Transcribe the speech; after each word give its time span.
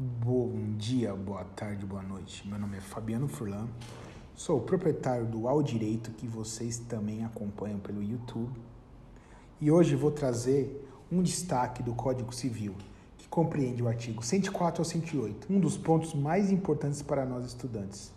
Bom 0.00 0.76
dia, 0.76 1.12
boa 1.12 1.42
tarde, 1.42 1.84
boa 1.84 2.00
noite. 2.00 2.46
Meu 2.46 2.56
nome 2.56 2.76
é 2.76 2.80
Fabiano 2.80 3.26
Furlan, 3.26 3.66
sou 4.36 4.58
o 4.58 4.60
proprietário 4.60 5.26
do 5.26 5.48
Ao 5.48 5.60
Direito 5.60 6.12
que 6.12 6.24
vocês 6.24 6.78
também 6.78 7.24
acompanham 7.24 7.80
pelo 7.80 8.00
YouTube. 8.00 8.56
E 9.60 9.72
hoje 9.72 9.96
vou 9.96 10.12
trazer 10.12 10.88
um 11.10 11.20
destaque 11.20 11.82
do 11.82 11.96
Código 11.96 12.32
Civil, 12.32 12.76
que 13.16 13.26
compreende 13.26 13.82
o 13.82 13.88
artigo 13.88 14.24
104 14.24 14.80
ao 14.80 14.84
108, 14.84 15.52
um 15.52 15.58
dos 15.58 15.76
pontos 15.76 16.14
mais 16.14 16.52
importantes 16.52 17.02
para 17.02 17.26
nós 17.26 17.44
estudantes. 17.44 18.12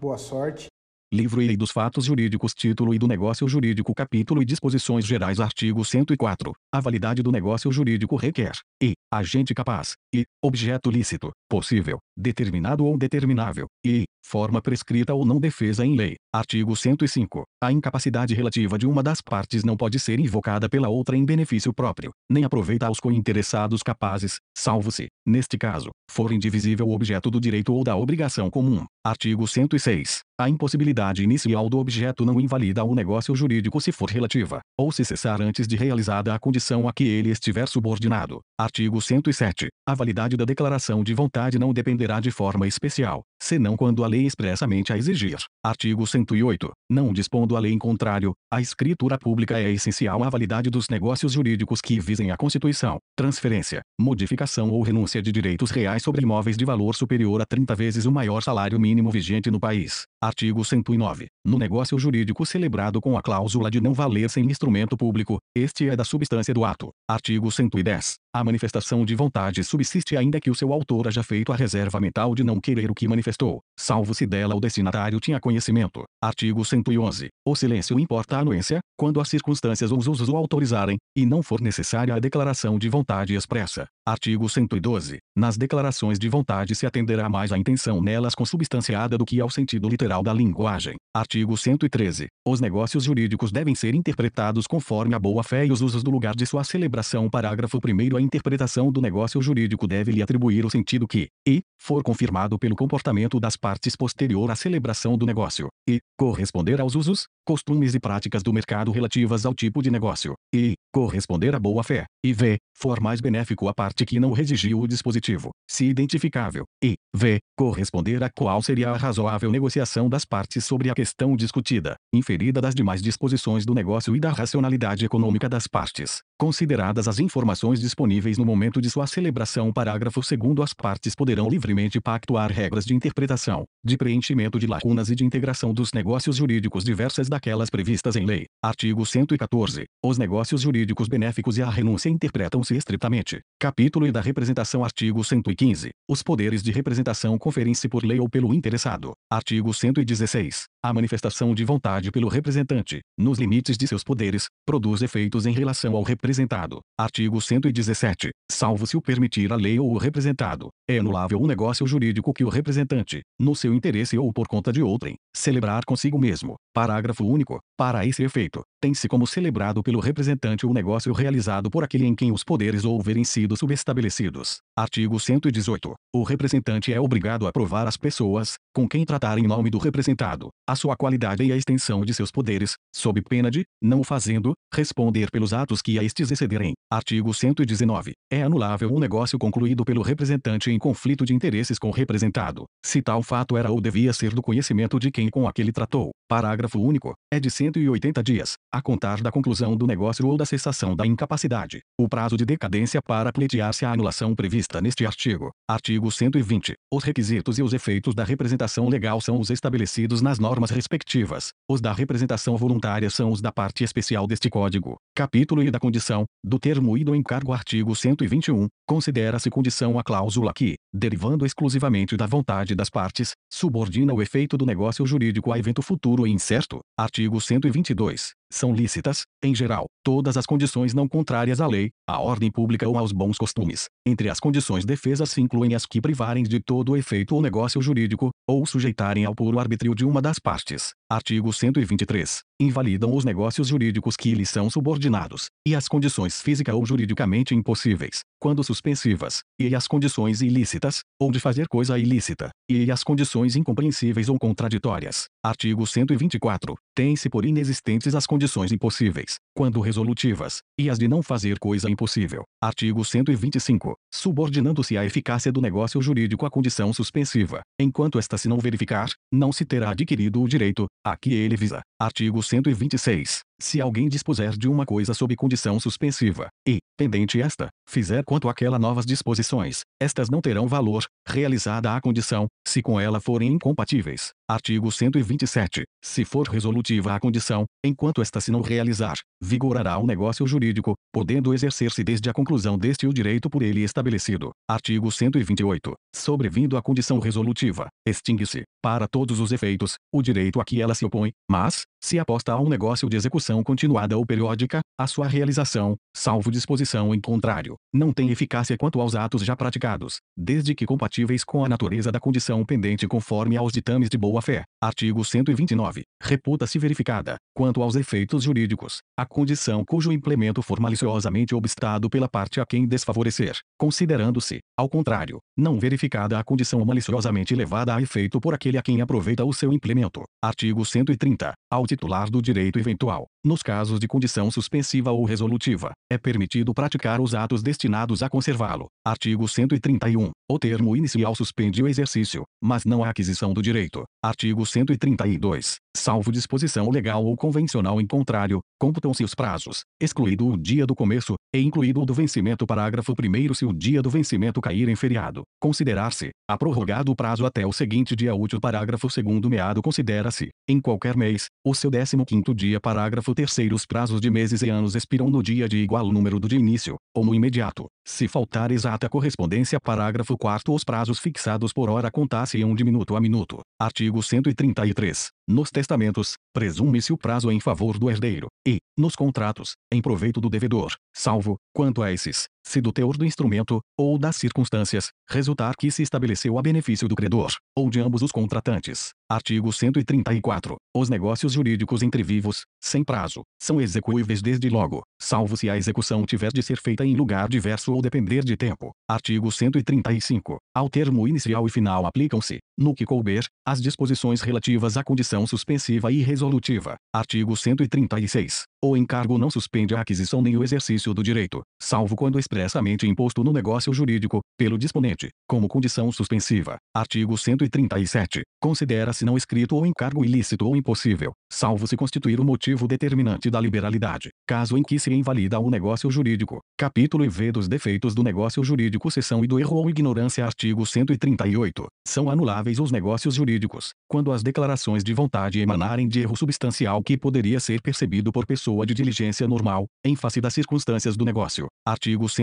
Boa 0.00 0.16
sorte. 0.16 0.69
Livro 1.12 1.42
e 1.42 1.56
dos 1.56 1.72
Fatos 1.72 2.04
Jurídicos 2.04 2.54
Título 2.54 2.94
e 2.94 2.98
do 2.98 3.08
Negócio 3.08 3.48
Jurídico 3.48 3.92
Capítulo 3.92 4.40
e 4.40 4.44
Disposições 4.44 5.04
Gerais 5.04 5.40
Artigo 5.40 5.84
104. 5.84 6.52
A 6.72 6.80
validade 6.80 7.20
do 7.20 7.32
negócio 7.32 7.72
jurídico 7.72 8.14
requer 8.14 8.52
e 8.80 8.92
agente 9.12 9.52
capaz 9.52 9.94
e 10.14 10.24
objeto 10.40 10.88
lícito, 10.88 11.32
possível, 11.48 11.98
determinado 12.16 12.84
ou 12.84 12.96
determinável, 12.96 13.66
e 13.84 14.04
forma 14.24 14.62
prescrita 14.62 15.12
ou 15.12 15.24
não 15.24 15.40
defesa 15.40 15.84
em 15.84 15.96
lei. 15.96 16.14
Artigo 16.32 16.76
105. 16.76 17.42
A 17.60 17.72
incapacidade 17.72 18.32
relativa 18.32 18.78
de 18.78 18.86
uma 18.86 19.02
das 19.02 19.20
partes 19.20 19.64
não 19.64 19.76
pode 19.76 19.98
ser 19.98 20.20
invocada 20.20 20.68
pela 20.68 20.88
outra 20.88 21.16
em 21.16 21.24
benefício 21.24 21.72
próprio, 21.74 22.12
nem 22.30 22.44
aproveita 22.44 22.86
aos 22.86 23.00
cointeressados 23.00 23.82
capazes, 23.82 24.38
salvo 24.56 24.92
se, 24.92 25.08
neste 25.26 25.58
caso, 25.58 25.90
for 26.08 26.30
indivisível 26.30 26.86
o 26.86 26.94
objeto 26.94 27.32
do 27.32 27.40
direito 27.40 27.74
ou 27.74 27.82
da 27.82 27.96
obrigação 27.96 28.48
comum. 28.48 28.84
Artigo 29.04 29.48
106. 29.48 30.20
A 30.40 30.48
impossibilidade 30.48 31.22
inicial 31.22 31.68
do 31.68 31.76
objeto 31.76 32.24
não 32.24 32.40
invalida 32.40 32.82
o 32.82 32.94
negócio 32.94 33.36
jurídico 33.36 33.78
se 33.78 33.92
for 33.92 34.08
relativa, 34.08 34.62
ou 34.74 34.90
se 34.90 35.04
cessar 35.04 35.38
antes 35.42 35.68
de 35.68 35.76
realizada 35.76 36.34
a 36.34 36.38
condição 36.38 36.88
a 36.88 36.94
que 36.94 37.04
ele 37.04 37.28
estiver 37.28 37.68
subordinado. 37.68 38.40
Artigo 38.58 39.02
107. 39.02 39.68
A 39.86 39.94
validade 39.94 40.38
da 40.38 40.46
declaração 40.46 41.04
de 41.04 41.12
vontade 41.12 41.58
não 41.58 41.74
dependerá 41.74 42.20
de 42.20 42.30
forma 42.30 42.66
especial, 42.66 43.22
senão 43.40 43.76
quando 43.76 44.04
a 44.04 44.06
lei 44.06 44.26
expressamente 44.26 44.92
a 44.92 44.98
exigir. 44.98 45.38
Artigo 45.64 46.06
108. 46.06 46.70
Não 46.90 47.12
dispondo 47.12 47.56
a 47.56 47.60
lei 47.60 47.72
em 47.72 47.78
contrário, 47.78 48.32
a 48.52 48.60
escritura 48.60 49.18
pública 49.18 49.58
é 49.58 49.70
essencial 49.70 50.22
à 50.22 50.28
validade 50.28 50.70
dos 50.70 50.88
negócios 50.88 51.32
jurídicos 51.32 51.80
que 51.80 51.98
visem 51.98 52.30
a 52.30 52.36
constituição, 52.36 52.98
transferência, 53.16 53.80
modificação 54.00 54.70
ou 54.70 54.82
renúncia 54.82 55.22
de 55.22 55.32
direitos 55.32 55.70
reais 55.70 56.02
sobre 56.02 56.22
imóveis 56.22 56.56
de 56.56 56.64
valor 56.64 56.94
superior 56.94 57.40
a 57.40 57.46
30 57.46 57.74
vezes 57.74 58.04
o 58.06 58.12
maior 58.12 58.42
salário 58.42 58.78
mínimo 58.78 59.10
vigente 59.10 59.50
no 59.50 59.58
país. 59.58 60.04
Artigo 60.22 60.64
109. 60.64 61.28
No 61.46 61.58
negócio 61.58 61.98
jurídico 61.98 62.44
celebrado 62.44 63.00
com 63.00 63.16
a 63.16 63.22
cláusula 63.22 63.70
de 63.70 63.80
não 63.80 63.94
valer 63.94 64.28
sem 64.28 64.44
instrumento 64.44 64.96
público, 64.96 65.38
este 65.56 65.88
é 65.88 65.96
da 65.96 66.04
substância 66.04 66.52
do 66.52 66.64
ato. 66.64 66.90
Artigo 67.08 67.50
110. 67.50 68.16
A 68.32 68.44
manifestação 68.44 69.04
de 69.04 69.14
vontade 69.14 69.64
subsiste 69.64 70.16
ainda 70.16 70.40
que 70.40 70.50
o 70.50 70.54
seu 70.54 70.72
autor 70.72 71.08
haja 71.08 71.22
feito 71.22 71.52
a 71.52 71.56
reserva 71.56 71.98
mental 71.98 72.34
de 72.34 72.44
não 72.44 72.60
querer 72.60 72.90
o 72.90 72.94
que 72.94 73.08
manifestou, 73.08 73.29
salvo 73.78 74.14
se 74.14 74.26
dela 74.26 74.54
o 74.54 74.60
destinatário 74.60 75.20
tinha 75.20 75.40
conhecimento. 75.40 76.04
Artigo 76.22 76.64
111. 76.64 77.28
O 77.46 77.56
silêncio 77.56 77.98
importa 77.98 78.36
a 78.36 78.40
anuência, 78.40 78.80
quando 78.96 79.20
as 79.20 79.28
circunstâncias 79.28 79.92
ou 79.92 79.98
os 79.98 80.06
usos 80.06 80.28
o 80.28 80.36
autorizarem, 80.36 80.98
e 81.16 81.26
não 81.26 81.42
for 81.42 81.60
necessária 81.60 82.14
a 82.14 82.18
declaração 82.18 82.78
de 82.78 82.88
vontade 82.88 83.34
expressa. 83.34 83.86
Artigo 84.10 84.48
112. 84.48 85.20
Nas 85.36 85.56
declarações 85.56 86.18
de 86.18 86.28
vontade 86.28 86.74
se 86.74 86.84
atenderá 86.84 87.28
mais 87.28 87.52
à 87.52 87.56
intenção 87.56 88.02
nelas 88.02 88.34
consubstanciada 88.34 89.16
do 89.16 89.24
que 89.24 89.40
ao 89.40 89.48
sentido 89.48 89.88
literal 89.88 90.20
da 90.20 90.32
linguagem. 90.32 90.96
Artigo 91.14 91.56
113. 91.56 92.26
Os 92.44 92.60
negócios 92.60 93.04
jurídicos 93.04 93.52
devem 93.52 93.72
ser 93.72 93.94
interpretados 93.94 94.66
conforme 94.66 95.14
a 95.14 95.18
boa-fé 95.20 95.64
e 95.64 95.70
os 95.70 95.80
usos 95.80 96.02
do 96.02 96.10
lugar 96.10 96.34
de 96.34 96.44
sua 96.44 96.64
celebração. 96.64 97.30
Parágrafo 97.30 97.78
1 97.78 98.16
A 98.16 98.20
interpretação 98.20 98.90
do 98.90 99.00
negócio 99.00 99.40
jurídico 99.40 99.86
deve 99.86 100.10
lhe 100.10 100.22
atribuir 100.22 100.66
o 100.66 100.70
sentido 100.70 101.06
que, 101.06 101.28
e, 101.46 101.62
for 101.78 102.02
confirmado 102.02 102.58
pelo 102.58 102.74
comportamento 102.74 103.38
das 103.38 103.56
partes 103.56 103.94
posterior 103.94 104.50
à 104.50 104.56
celebração 104.56 105.16
do 105.16 105.24
negócio, 105.24 105.68
e, 105.88 106.00
corresponder 106.18 106.80
aos 106.80 106.96
usos, 106.96 107.26
costumes 107.44 107.94
e 107.94 108.00
práticas 108.00 108.42
do 108.42 108.52
mercado 108.52 108.90
relativas 108.90 109.44
ao 109.44 109.54
tipo 109.54 109.82
de 109.82 109.90
negócio, 109.90 110.34
e, 110.54 110.74
corresponder 110.92 111.54
à 111.54 111.58
boa-fé, 111.58 112.06
e 112.24 112.32
v, 112.32 112.58
for 112.76 113.00
mais 113.00 113.20
benéfico 113.20 113.68
à 113.68 113.74
parte 113.74 114.04
que 114.04 114.20
não 114.20 114.32
redigiu 114.32 114.80
o 114.80 114.88
dispositivo, 114.88 115.50
se 115.68 115.84
identificável, 115.84 116.64
e, 116.82 116.94
v, 117.14 117.38
corresponder 117.56 118.22
a 118.22 118.30
qual 118.30 118.62
seria 118.62 118.90
a 118.90 118.96
razoável 118.96 119.50
negociação 119.50 120.08
das 120.08 120.24
partes 120.24 120.64
sobre 120.64 120.90
a 120.90 120.94
questão 120.94 121.36
discutida, 121.36 121.94
inferida 122.12 122.60
das 122.60 122.74
demais 122.74 123.02
disposições 123.02 123.66
do 123.66 123.74
negócio 123.74 124.14
e 124.16 124.20
da 124.20 124.30
racionalidade 124.30 125.04
econômica 125.04 125.48
das 125.48 125.66
partes, 125.66 126.20
consideradas 126.38 127.08
as 127.08 127.18
informações 127.18 127.80
disponíveis 127.80 128.38
no 128.38 128.44
momento 128.44 128.80
de 128.80 128.90
sua 128.90 129.06
celebração. 129.06 129.72
Parágrafo 129.72 130.20
2 130.20 130.60
As 130.62 130.74
partes 130.74 131.14
poderão 131.14 131.48
livremente 131.48 132.00
pactuar 132.00 132.50
regras 132.50 132.84
de 132.84 132.94
interpretação, 132.94 133.64
de 133.84 133.96
preenchimento 133.96 134.58
de 134.58 134.66
lacunas 134.66 135.10
e 135.10 135.14
de 135.14 135.24
integração 135.24 135.72
dos 135.72 135.92
negócios 135.92 136.36
jurídicos 136.36 136.84
diversas 136.84 137.28
daquelas 137.40 137.70
previstas 137.70 138.16
em 138.16 138.26
lei. 138.26 138.44
Artigo 138.62 139.04
114. 139.06 139.86
Os 140.04 140.18
negócios 140.18 140.60
jurídicos 140.60 141.08
benéficos 141.08 141.56
e 141.56 141.62
a 141.62 141.70
renúncia 141.70 142.10
interpretam-se 142.10 142.76
estritamente. 142.76 143.40
Capítulo 143.62 144.06
e 144.06 144.10
da 144.10 144.22
representação 144.22 144.82
Artigo 144.82 145.22
115. 145.22 145.90
Os 146.08 146.22
poderes 146.22 146.62
de 146.62 146.72
representação 146.72 147.36
conferem-se 147.36 147.90
por 147.90 148.02
lei 148.02 148.18
ou 148.18 148.26
pelo 148.26 148.54
interessado. 148.54 149.12
Artigo 149.30 149.74
116. 149.74 150.64
A 150.82 150.94
manifestação 150.94 151.54
de 151.54 151.62
vontade 151.62 152.10
pelo 152.10 152.26
representante, 152.26 153.02
nos 153.18 153.38
limites 153.38 153.76
de 153.76 153.86
seus 153.86 154.02
poderes, 154.02 154.46
produz 154.64 155.02
efeitos 155.02 155.44
em 155.44 155.52
relação 155.52 155.94
ao 155.94 156.02
representado. 156.02 156.80
Artigo 156.98 157.38
117. 157.38 158.30
Salvo 158.50 158.86
se 158.86 158.96
o 158.96 159.02
permitir 159.02 159.52
a 159.52 159.56
lei 159.56 159.78
ou 159.78 159.92
o 159.92 159.98
representado, 159.98 160.70
é 160.88 160.98
anulável 160.98 161.38
o 161.38 161.46
negócio 161.46 161.86
jurídico 161.86 162.32
que 162.32 162.44
o 162.44 162.48
representante, 162.48 163.20
no 163.38 163.54
seu 163.54 163.74
interesse 163.74 164.16
ou 164.16 164.32
por 164.32 164.48
conta 164.48 164.72
de 164.72 164.82
outrem, 164.82 165.16
celebrar 165.36 165.84
consigo 165.84 166.18
mesmo. 166.18 166.54
Parágrafo 166.72 167.26
único. 167.26 167.58
Para 167.76 168.06
esse 168.06 168.22
efeito, 168.22 168.62
tem-se 168.80 169.06
como 169.06 169.26
celebrado 169.26 169.82
pelo 169.82 170.00
representante 170.00 170.66
o 170.66 170.72
negócio 170.72 171.12
realizado 171.12 171.70
por 171.70 171.84
aquele 171.84 172.06
em 172.06 172.14
quem 172.14 172.32
os 172.32 172.42
poderes 172.42 172.84
houverem 172.84 173.24
sido 173.24 173.49
subestabelecidos. 173.56 174.60
Artigo 174.76 175.18
118. 175.18 175.94
O 176.14 176.22
representante 176.22 176.92
é 176.92 177.00
obrigado 177.00 177.46
a 177.46 177.52
provar 177.52 177.86
às 177.86 177.96
pessoas, 177.96 178.56
com 178.72 178.88
quem 178.88 179.04
tratar 179.04 179.36
em 179.36 179.46
nome 179.46 179.68
do 179.68 179.78
representado, 179.78 180.48
a 180.68 180.76
sua 180.76 180.96
qualidade 180.96 181.42
e 181.42 181.52
a 181.52 181.56
extensão 181.56 182.04
de 182.04 182.14
seus 182.14 182.30
poderes, 182.30 182.74
sob 182.94 183.20
pena 183.22 183.50
de, 183.50 183.64
não 183.82 184.00
o 184.00 184.04
fazendo, 184.04 184.52
responder 184.72 185.28
pelos 185.30 185.52
atos 185.52 185.82
que 185.82 185.98
a 185.98 186.04
estes 186.04 186.30
excederem. 186.30 186.74
Artigo 186.92 187.34
119. 187.34 188.12
É 188.30 188.42
anulável 188.42 188.94
um 188.94 189.00
negócio 189.00 189.38
concluído 189.38 189.84
pelo 189.84 190.02
representante 190.02 190.70
em 190.70 190.78
conflito 190.78 191.24
de 191.24 191.34
interesses 191.34 191.78
com 191.78 191.88
o 191.88 191.92
representado, 191.92 192.64
se 192.84 193.02
tal 193.02 193.22
fato 193.22 193.56
era 193.56 193.70
ou 193.70 193.80
devia 193.80 194.12
ser 194.12 194.32
do 194.32 194.42
conhecimento 194.42 194.98
de 195.00 195.10
quem 195.10 195.28
com 195.28 195.48
aquele 195.48 195.72
tratou. 195.72 196.10
Parágrafo 196.28 196.78
único. 196.78 197.14
É 197.32 197.40
de 197.40 197.50
180 197.50 198.22
dias, 198.22 198.54
a 198.72 198.80
contar 198.80 199.20
da 199.20 199.32
conclusão 199.32 199.76
do 199.76 199.86
negócio 199.86 200.24
ou 200.26 200.36
da 200.36 200.46
cessação 200.46 200.94
da 200.94 201.04
incapacidade, 201.04 201.80
o 201.98 202.08
prazo 202.08 202.36
de 202.36 202.44
decadência 202.44 203.02
para 203.02 203.32
pleitear-se 203.32 203.84
a 203.84 203.90
anulação 203.90 204.32
prevista 204.34 204.80
neste 204.80 205.04
artigo. 205.04 205.50
Artigo 205.68 206.10
120. 206.10 206.74
Os 206.92 207.02
requisitos 207.02 207.58
e 207.58 207.62
os 207.62 207.72
efeitos 207.72 208.14
da 208.14 208.22
representação 208.22 208.59
legal 208.88 209.20
são 209.20 209.38
os 209.38 209.50
estabelecidos 209.50 210.20
nas 210.20 210.38
normas 210.38 210.70
respectivas. 210.70 211.52
Os 211.68 211.80
da 211.80 211.92
representação 211.92 212.56
voluntária 212.56 213.08
são 213.10 213.30
os 213.30 213.40
da 213.40 213.52
parte 213.52 213.84
especial 213.84 214.26
deste 214.26 214.50
Código. 214.50 214.96
Capítulo 215.14 215.62
e 215.62 215.70
da 215.70 215.78
condição, 215.78 216.24
do 216.44 216.58
termo 216.58 216.96
e 216.96 217.04
do 217.04 217.14
encargo 217.14 217.52
Artigo 217.52 217.94
121. 217.94 218.68
Considera-se 218.86 219.50
condição 219.50 219.98
a 219.98 220.02
cláusula 220.02 220.52
que, 220.52 220.74
derivando 220.92 221.46
exclusivamente 221.46 222.16
da 222.16 222.26
vontade 222.26 222.74
das 222.74 222.90
partes, 222.90 223.32
subordina 223.52 224.12
o 224.12 224.22
efeito 224.22 224.56
do 224.56 224.66
negócio 224.66 225.06
jurídico 225.06 225.52
a 225.52 225.58
evento 225.58 225.82
futuro 225.82 226.26
e 226.26 226.30
incerto. 226.30 226.80
Artigo 226.98 227.40
122 227.40 228.39
são 228.50 228.74
lícitas, 228.74 229.22
em 229.42 229.54
geral, 229.54 229.86
todas 230.04 230.36
as 230.36 230.44
condições 230.44 230.92
não 230.92 231.08
contrárias 231.08 231.60
à 231.60 231.66
lei, 231.66 231.90
à 232.06 232.18
ordem 232.18 232.50
pública 232.50 232.88
ou 232.88 232.98
aos 232.98 233.12
bons 233.12 233.38
costumes. 233.38 233.86
Entre 234.04 234.28
as 234.28 234.40
condições 234.40 234.84
defesas 234.84 235.30
se 235.30 235.40
incluem 235.40 235.74
as 235.74 235.86
que 235.86 236.00
privarem 236.00 236.42
de 236.42 236.60
todo 236.60 236.92
o 236.92 236.96
efeito 236.96 237.36
o 237.36 237.40
negócio 237.40 237.80
jurídico, 237.80 238.30
ou 238.48 238.66
sujeitarem 238.66 239.24
ao 239.24 239.34
puro 239.34 239.58
arbítrio 239.58 239.94
de 239.94 240.04
uma 240.04 240.20
das 240.20 240.38
partes. 240.38 240.90
Artigo 241.08 241.52
123. 241.52 242.49
Invalidam 242.62 243.16
os 243.16 243.24
negócios 243.24 243.68
jurídicos 243.68 244.16
que 244.16 244.34
lhes 244.34 244.50
são 244.50 244.68
subordinados, 244.68 245.46
e 245.66 245.74
as 245.74 245.88
condições 245.88 246.42
física 246.42 246.74
ou 246.74 246.84
juridicamente 246.84 247.54
impossíveis, 247.54 248.20
quando 248.38 248.62
suspensivas, 248.62 249.40
e 249.58 249.74
as 249.74 249.88
condições 249.88 250.42
ilícitas, 250.42 251.00
ou 251.18 251.32
de 251.32 251.40
fazer 251.40 251.66
coisa 251.68 251.98
ilícita, 251.98 252.50
e 252.68 252.90
as 252.90 253.02
condições 253.02 253.56
incompreensíveis 253.56 254.28
ou 254.28 254.38
contraditórias. 254.38 255.24
Artigo 255.42 255.86
124. 255.86 256.74
Tem-se 256.94 257.30
por 257.30 257.46
inexistentes 257.46 258.14
as 258.14 258.26
condições 258.26 258.70
impossíveis, 258.72 259.36
quando 259.56 259.80
resolutivas, 259.80 260.60
e 260.78 260.90
as 260.90 260.98
de 260.98 261.08
não 261.08 261.22
fazer 261.22 261.58
coisa 261.58 261.90
impossível. 261.90 262.44
Artigo 262.62 263.02
125. 263.02 263.96
Subordinando-se 264.12 264.94
a 264.98 265.02
eficácia 265.02 265.50
do 265.50 265.62
negócio 265.62 266.00
jurídico 266.02 266.44
à 266.44 266.50
condição 266.50 266.92
suspensiva, 266.92 267.62
enquanto 267.80 268.18
esta 268.18 268.36
se 268.36 268.48
não 268.48 268.58
verificar, 268.58 269.08
não 269.32 269.50
se 269.50 269.64
terá 269.64 269.90
adquirido 269.90 270.42
o 270.42 270.48
direito, 270.48 270.86
a 271.02 271.16
que 271.16 271.32
ele 271.32 271.56
visa. 271.56 271.80
Artigo 271.98 272.42
126. 272.42 273.40
Se 273.60 273.80
alguém 273.80 274.08
dispuser 274.08 274.56
de 274.56 274.68
uma 274.68 274.86
coisa 274.86 275.12
sob 275.12 275.36
condição 275.36 275.78
suspensiva, 275.78 276.48
e, 276.66 276.78
pendente 276.96 277.40
esta, 277.40 277.68
fizer 277.88 278.24
quanto 278.24 278.48
àquela 278.48 278.78
novas 278.78 279.04
disposições, 279.04 279.82
estas 280.00 280.30
não 280.30 280.40
terão 280.40 280.66
valor, 280.66 281.04
realizada 281.26 281.94
a 281.94 282.00
condição, 282.00 282.46
se 282.66 282.82
com 282.82 282.98
ela 282.98 283.20
forem 283.20 283.52
incompatíveis. 283.52 284.30
Artigo 284.48 284.90
127. 284.90 285.84
Se 286.02 286.24
for 286.24 286.48
resolutiva 286.48 287.14
a 287.14 287.20
condição, 287.20 287.66
enquanto 287.84 288.20
esta 288.20 288.40
se 288.40 288.50
não 288.50 288.60
realizar, 288.60 289.16
vigorará 289.40 289.96
o 289.98 290.06
negócio 290.06 290.46
jurídico, 290.46 290.94
podendo 291.12 291.54
exercer-se 291.54 292.02
desde 292.02 292.28
a 292.28 292.32
conclusão 292.32 292.76
deste 292.76 293.06
o 293.06 293.12
direito 293.12 293.48
por 293.48 293.62
ele 293.62 293.82
estabelecido. 293.84 294.50
Artigo 294.68 295.10
128. 295.12 295.94
Sobrevindo 296.14 296.76
a 296.76 296.82
condição 296.82 297.18
resolutiva, 297.20 297.88
extingue-se, 298.06 298.64
para 298.82 299.06
todos 299.06 299.38
os 299.38 299.52
efeitos, 299.52 299.94
o 300.12 300.22
direito 300.22 300.60
a 300.60 300.64
que 300.64 300.80
ela 300.80 300.94
se 300.94 301.04
opõe, 301.04 301.30
mas, 301.48 301.82
se 302.02 302.18
aposta 302.18 302.52
a 302.52 302.60
um 302.60 302.68
negócio 302.68 303.08
de 303.08 303.16
execução 303.16 303.49
continuada 303.64 304.16
ou 304.16 304.24
periódica, 304.24 304.80
a 304.96 305.06
sua 305.08 305.26
realização, 305.26 305.96
salvo 306.14 306.50
disposição 306.50 307.12
em 307.12 307.20
contrário, 307.20 307.74
não 307.92 308.12
tem 308.12 308.30
eficácia 308.30 308.76
quanto 308.78 309.00
aos 309.00 309.16
atos 309.16 309.42
já 309.42 309.56
praticados, 309.56 310.18
desde 310.36 310.74
que 310.74 310.86
compatíveis 310.86 311.42
com 311.42 311.64
a 311.64 311.68
natureza 311.68 312.12
da 312.12 312.20
condição 312.20 312.64
pendente 312.64 313.08
conforme 313.08 313.56
aos 313.56 313.72
ditames 313.72 314.08
de 314.08 314.16
boa-fé. 314.16 314.62
Artigo 314.80 315.24
129. 315.24 316.02
Reputa-se 316.22 316.78
verificada, 316.78 317.36
quanto 317.52 317.82
aos 317.82 317.96
efeitos 317.96 318.44
jurídicos, 318.44 318.98
a 319.18 319.26
condição 319.26 319.84
cujo 319.84 320.12
implemento 320.12 320.62
for 320.62 320.78
maliciosamente 320.78 321.54
obstado 321.54 322.08
pela 322.08 322.28
parte 322.28 322.60
a 322.60 322.66
quem 322.66 322.86
desfavorecer, 322.86 323.56
considerando-se, 323.76 324.60
ao 324.78 324.88
contrário, 324.88 325.38
não 325.56 325.80
verificada 325.80 326.38
a 326.38 326.44
condição 326.44 326.84
maliciosamente 326.84 327.54
levada 327.54 327.94
a 327.94 328.00
efeito 328.00 328.40
por 328.40 328.54
aquele 328.54 328.78
a 328.78 328.82
quem 328.82 329.00
aproveita 329.00 329.44
o 329.44 329.52
seu 329.52 329.72
implemento. 329.72 330.22
Artigo 330.42 330.84
130. 330.84 331.52
Ao 331.70 331.86
titular 331.86 332.30
do 332.30 332.42
direito 332.42 332.78
eventual, 332.78 333.26
nos 333.44 333.62
casos 333.62 333.98
de 333.98 334.06
condição 334.06 334.50
suspensiva 334.50 335.10
ou 335.10 335.24
resolutiva, 335.24 335.92
é 336.10 336.18
permitido 336.18 336.74
praticar 336.74 337.20
os 337.20 337.34
atos 337.34 337.62
destinados 337.62 338.22
a 338.22 338.28
conservá-lo. 338.28 338.86
Artigo 339.04 339.48
131. 339.48 340.30
O 340.50 340.58
termo 340.58 340.96
inicial 340.96 341.34
suspende 341.34 341.82
o 341.82 341.88
exercício, 341.88 342.44
mas 342.62 342.84
não 342.84 343.02
a 343.02 343.10
aquisição 343.10 343.54
do 343.54 343.62
direito. 343.62 344.04
Artigo 344.22 344.66
132. 344.66 345.76
Salvo 345.96 346.30
disposição 346.30 346.88
legal 346.88 347.24
ou 347.24 347.36
convencional 347.36 348.00
em 348.00 348.06
contrário, 348.06 348.60
computam-se 348.78 349.24
os 349.24 349.34
prazos, 349.34 349.82
excluído 350.00 350.46
o 350.46 350.56
dia 350.56 350.86
do 350.86 350.94
começo, 350.94 351.34
e 351.52 351.58
incluído 351.58 352.00
o 352.00 352.06
do 352.06 352.14
vencimento. 352.14 352.64
Parágrafo 352.64 353.12
1 353.12 353.54
Se 353.54 353.64
o 353.66 353.72
dia 353.72 354.00
do 354.00 354.08
vencimento 354.08 354.60
cair 354.60 354.88
em 354.88 354.94
feriado, 354.94 355.42
considerar-se, 355.60 356.30
a 356.48 356.56
prorrogado 356.56 357.10
o 357.10 357.16
prazo 357.16 357.44
até 357.44 357.66
o 357.66 357.72
seguinte 357.72 358.14
dia 358.14 358.32
útil. 358.34 358.60
Parágrafo 358.60 359.08
2 359.08 359.40
Meado 359.50 359.82
considera-se, 359.82 360.50
em 360.68 360.80
qualquer 360.80 361.16
mês, 361.16 361.46
o 361.66 361.74
seu 361.74 361.90
15 361.90 362.16
dia. 362.54 362.80
Parágrafo 362.80 363.34
3 363.34 363.50
Os 363.72 363.84
prazos 363.84 364.20
de 364.20 364.30
meses 364.30 364.62
e 364.62 364.70
anos 364.70 364.94
expiram 364.94 365.28
no 365.28 365.42
dia 365.42 365.68
de 365.68 365.78
igual 365.78 366.12
número 366.12 366.38
do 366.38 366.48
de 366.48 366.56
início, 366.56 366.94
ou 367.14 367.24
no 367.24 367.34
imediato. 367.34 367.86
Se 368.10 368.26
faltar 368.26 368.72
exata 368.72 369.08
correspondência. 369.08 369.78
Parágrafo 369.80 370.36
4 370.36 370.74
Os 370.74 370.82
prazos 370.82 371.20
fixados 371.20 371.72
por 371.72 371.88
hora 371.88 372.10
contar-se-ão 372.10 372.74
de 372.74 372.82
minuto 372.82 373.14
a 373.14 373.20
minuto. 373.20 373.60
Artigo 373.80 374.20
133. 374.20 375.30
Nos 375.48 375.70
testamentos, 375.70 376.34
presume-se 376.52 377.12
o 377.12 377.16
prazo 377.16 377.52
em 377.52 377.60
favor 377.60 377.98
do 377.98 378.10
herdeiro, 378.10 378.48
e, 378.66 378.78
nos 378.98 379.14
contratos, 379.14 379.74
em 379.92 380.02
proveito 380.02 380.40
do 380.40 380.50
devedor, 380.50 380.94
salvo, 381.14 381.56
quanto 381.72 382.02
a 382.02 382.12
esses, 382.12 382.46
se 382.70 382.80
do 382.80 382.92
teor 382.92 383.16
do 383.16 383.24
instrumento, 383.24 383.80
ou 383.98 384.16
das 384.16 384.36
circunstâncias, 384.36 385.10
resultar 385.28 385.74
que 385.76 385.90
se 385.90 386.02
estabeleceu 386.02 386.56
a 386.56 386.62
benefício 386.62 387.08
do 387.08 387.16
credor, 387.16 387.52
ou 387.76 387.90
de 387.90 388.00
ambos 388.00 388.22
os 388.22 388.30
contratantes. 388.30 389.10
Artigo 389.28 389.72
134. 389.72 390.76
Os 390.92 391.08
negócios 391.08 391.52
jurídicos 391.52 392.02
entre 392.02 392.22
vivos, 392.22 392.64
sem 392.80 393.04
prazo, 393.04 393.42
são 393.62 393.80
execuíveis 393.80 394.42
desde 394.42 394.68
logo, 394.68 395.02
salvo 395.20 395.56
se 395.56 395.70
a 395.70 395.76
execução 395.76 396.24
tiver 396.24 396.52
de 396.52 396.62
ser 396.62 396.80
feita 396.80 397.04
em 397.04 397.14
lugar 397.14 397.48
diverso 397.48 397.92
ou 397.92 398.02
depender 398.02 398.44
de 398.44 398.56
tempo. 398.56 398.90
Artigo 399.08 399.52
135. 399.52 400.58
Ao 400.74 400.88
termo 400.88 401.28
inicial 401.28 401.64
e 401.66 401.70
final 401.70 402.06
aplicam-se, 402.06 402.58
no 402.76 402.92
que 402.92 403.04
couber, 403.04 403.44
as 403.64 403.80
disposições 403.80 404.40
relativas 404.40 404.96
à 404.96 405.04
condição 405.04 405.46
suspensiva 405.46 406.10
e 406.10 406.22
resolutiva. 406.22 406.96
Artigo 407.14 407.56
136. 407.56 408.64
O 408.82 408.96
encargo 408.96 409.38
não 409.38 409.50
suspende 409.50 409.94
a 409.94 410.00
aquisição 410.00 410.42
nem 410.42 410.56
o 410.56 410.64
exercício 410.64 411.14
do 411.14 411.22
direito, 411.22 411.62
salvo 411.80 412.16
quando 412.16 412.38
expressamente 412.60 413.06
imposto 413.06 413.42
no 413.42 413.52
negócio 413.52 413.92
jurídico, 413.92 414.40
pelo 414.58 414.78
disponente, 414.78 415.30
como 415.48 415.68
condição 415.68 416.12
suspensiva. 416.12 416.76
Artigo 416.94 417.36
137. 417.36 418.42
Considera-se 418.60 419.24
não 419.24 419.36
escrito 419.36 419.76
o 419.76 419.86
encargo 419.86 420.24
ilícito 420.24 420.66
ou 420.66 420.76
impossível, 420.76 421.32
salvo 421.50 421.86
se 421.86 421.96
constituir 421.96 422.38
o 422.40 422.44
motivo 422.44 422.86
determinante 422.86 423.50
da 423.50 423.60
liberalidade, 423.60 424.30
caso 424.46 424.76
em 424.76 424.82
que 424.82 424.98
se 424.98 425.12
invalida 425.12 425.58
o 425.58 425.70
negócio 425.70 426.10
jurídico. 426.10 426.60
Capítulo 426.78 427.24
IV 427.24 427.52
dos 427.52 427.68
defeitos 427.68 428.14
do 428.14 428.22
negócio 428.22 428.62
jurídico 428.62 429.10
Seção 429.10 429.44
e 429.44 429.48
do 429.48 429.58
erro 429.58 429.76
ou 429.76 429.88
ignorância 429.88 430.44
Artigo 430.44 430.84
138. 430.84 431.86
São 432.06 432.28
anuláveis 432.28 432.78
os 432.78 432.92
negócios 432.92 433.34
jurídicos, 433.34 433.90
quando 434.08 434.32
as 434.32 434.42
declarações 434.42 435.02
de 435.02 435.14
vontade 435.14 435.60
emanarem 435.60 436.08
de 436.08 436.20
erro 436.20 436.36
substancial 436.36 437.02
que 437.02 437.16
poderia 437.16 437.58
ser 437.60 437.80
percebido 437.80 438.30
por 438.32 438.46
pessoa 438.46 438.80
pessoa 438.80 438.86
de 438.86 438.94
diligência 438.94 439.48
normal, 439.48 439.86
em 440.04 440.14
face 440.14 440.40
das 440.40 440.54
circunstâncias 440.54 441.16
do 441.16 441.24
negócio. 441.24 441.66
Artigo 441.86 442.28
139. 442.28 442.39